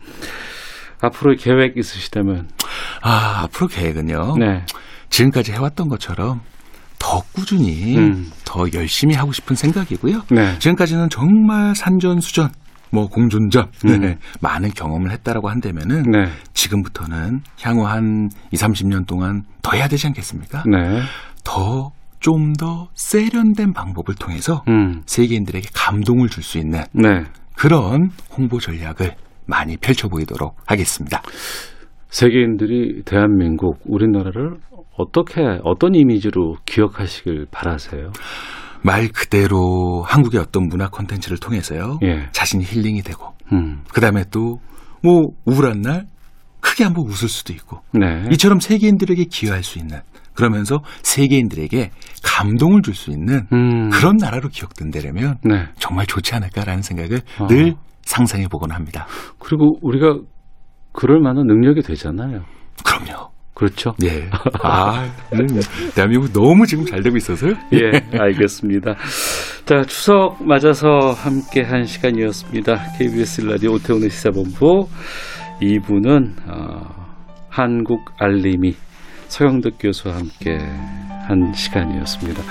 [1.01, 2.49] 앞으로의 계획 있으시다면.
[3.03, 4.37] 아 앞으로 계획은요.
[4.39, 4.65] 네.
[5.11, 6.41] 지금까지 해왔던 것처럼
[7.09, 8.31] 더 꾸준히 음.
[8.45, 10.25] 더 열심히 하고 싶은 생각이고요.
[10.31, 10.59] 네.
[10.59, 12.51] 지금까지는 정말 산전수전,
[12.91, 14.01] 뭐 공존전 음.
[14.01, 16.27] 네, 많은 경험을 했다라고 한다면은 네.
[16.53, 20.65] 지금부터는 향후 한 2, 30년 동안 더 해야 되지 않겠습니까?
[20.67, 21.01] 네.
[21.45, 25.03] 더 좀 더 세련된 방법을 통해서 음.
[25.07, 27.23] 세계인들에게 감동을 줄 수 있는 네.
[27.57, 29.15] 그런 홍보 전략을
[29.47, 31.23] 많이 펼쳐 보이도록 하겠습니다.
[32.09, 34.57] 세계인들이 대한민국, 우리나라를
[34.97, 38.13] 어떻게, 어떤 이미지로 기억하시길 바라세요?
[38.83, 41.99] 말 그대로 한국의 어떤 문화 콘텐츠를 통해서요.
[42.05, 42.29] 예.
[42.33, 43.83] 자신이 힐링이 되고 음.
[43.93, 44.59] 그 다음에 또
[45.03, 46.07] 뭐 우울한 날
[46.61, 48.25] 크게 한번 웃을 수도 있고 네.
[48.33, 50.01] 이처럼 세계인들에게 기여할 수 있는
[50.35, 51.91] 그러면서 세계인들에게
[52.25, 53.91] 감동을 줄 수 있는 음.
[53.91, 55.67] 그런 나라로 기억된다면 네.
[55.79, 57.47] 정말 좋지 않을까라는 생각을 어.
[57.47, 59.07] 늘 상상해 보곤 합니다.
[59.39, 60.19] 그리고 우리가
[60.99, 62.42] 그럴 만한 능력이 되잖아요.
[62.84, 63.28] 그럼요.
[63.55, 63.94] 그렇죠?
[64.03, 64.28] 예.
[64.64, 65.46] 아, 음,
[65.94, 67.53] 대한민국 너무 지금 잘 되고 있어서요.
[67.72, 68.96] 예, 알겠습니다.
[69.64, 72.99] 자, 추석 맞아서 함께 한 시간이었습니다.
[72.99, 74.88] KBS 라디오 오태훈의 시사본부
[75.62, 76.80] 2부는 어,
[77.49, 78.74] 한국 알림이
[79.28, 80.59] 서영덕 교수와 함께
[81.28, 82.42] 한 시간이었습니다.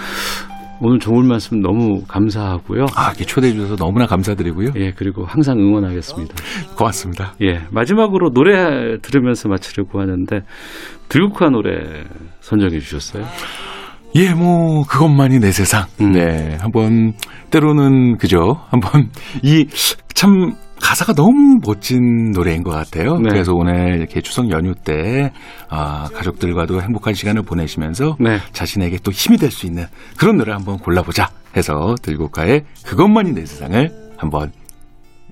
[0.79, 2.85] 오늘 좋은 말씀 너무 감사하고요.
[2.95, 4.71] 아, 이렇게 초대해 주셔서 너무나 감사드리고요.
[4.75, 6.35] 예, 그리고 항상 응원하겠습니다.
[6.75, 7.33] 고맙습니다.
[7.41, 10.41] 예, 마지막으로 노래 들으면서 마치려고 하는데
[11.09, 12.03] 들국화 노래
[12.41, 13.25] 선정해 주셨어요.
[14.15, 15.85] 예, 뭐 그것만이 내 세상.
[16.01, 16.11] 음.
[16.13, 17.13] 네, 한번
[17.49, 18.61] 때로는 그죠.
[18.69, 19.09] 한번
[19.43, 19.65] 이
[20.17, 23.15] 참 가사가 너무 멋진 노래인 것 같아요.
[23.17, 23.29] 네.
[23.29, 25.31] 그래서 오늘 이렇게 추석 연휴 때
[25.69, 28.37] 아, 가족들과도 행복한 시간을 보내시면서 네.
[28.53, 29.85] 자신에게 또 힘이 될 수 있는
[30.17, 34.51] 그런 노래 한번 골라보자 해서 들국화의 그것만이 내 세상을 한번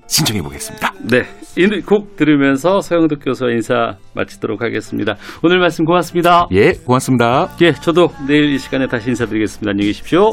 [0.08, 0.92] 신청해 보겠습니다.
[1.10, 1.24] 네,
[1.56, 5.16] 이 곡 들으면서 서영덕 교수와 인사 마치도록 하겠습니다.
[5.42, 6.46] 오늘 말씀 고맙습니다.
[6.52, 7.48] 예, 고맙습니다.
[7.62, 9.70] 예, 저도 내일 이 시간에 다시 인사드리겠습니다.
[9.70, 10.30] 안녕히 계십시오.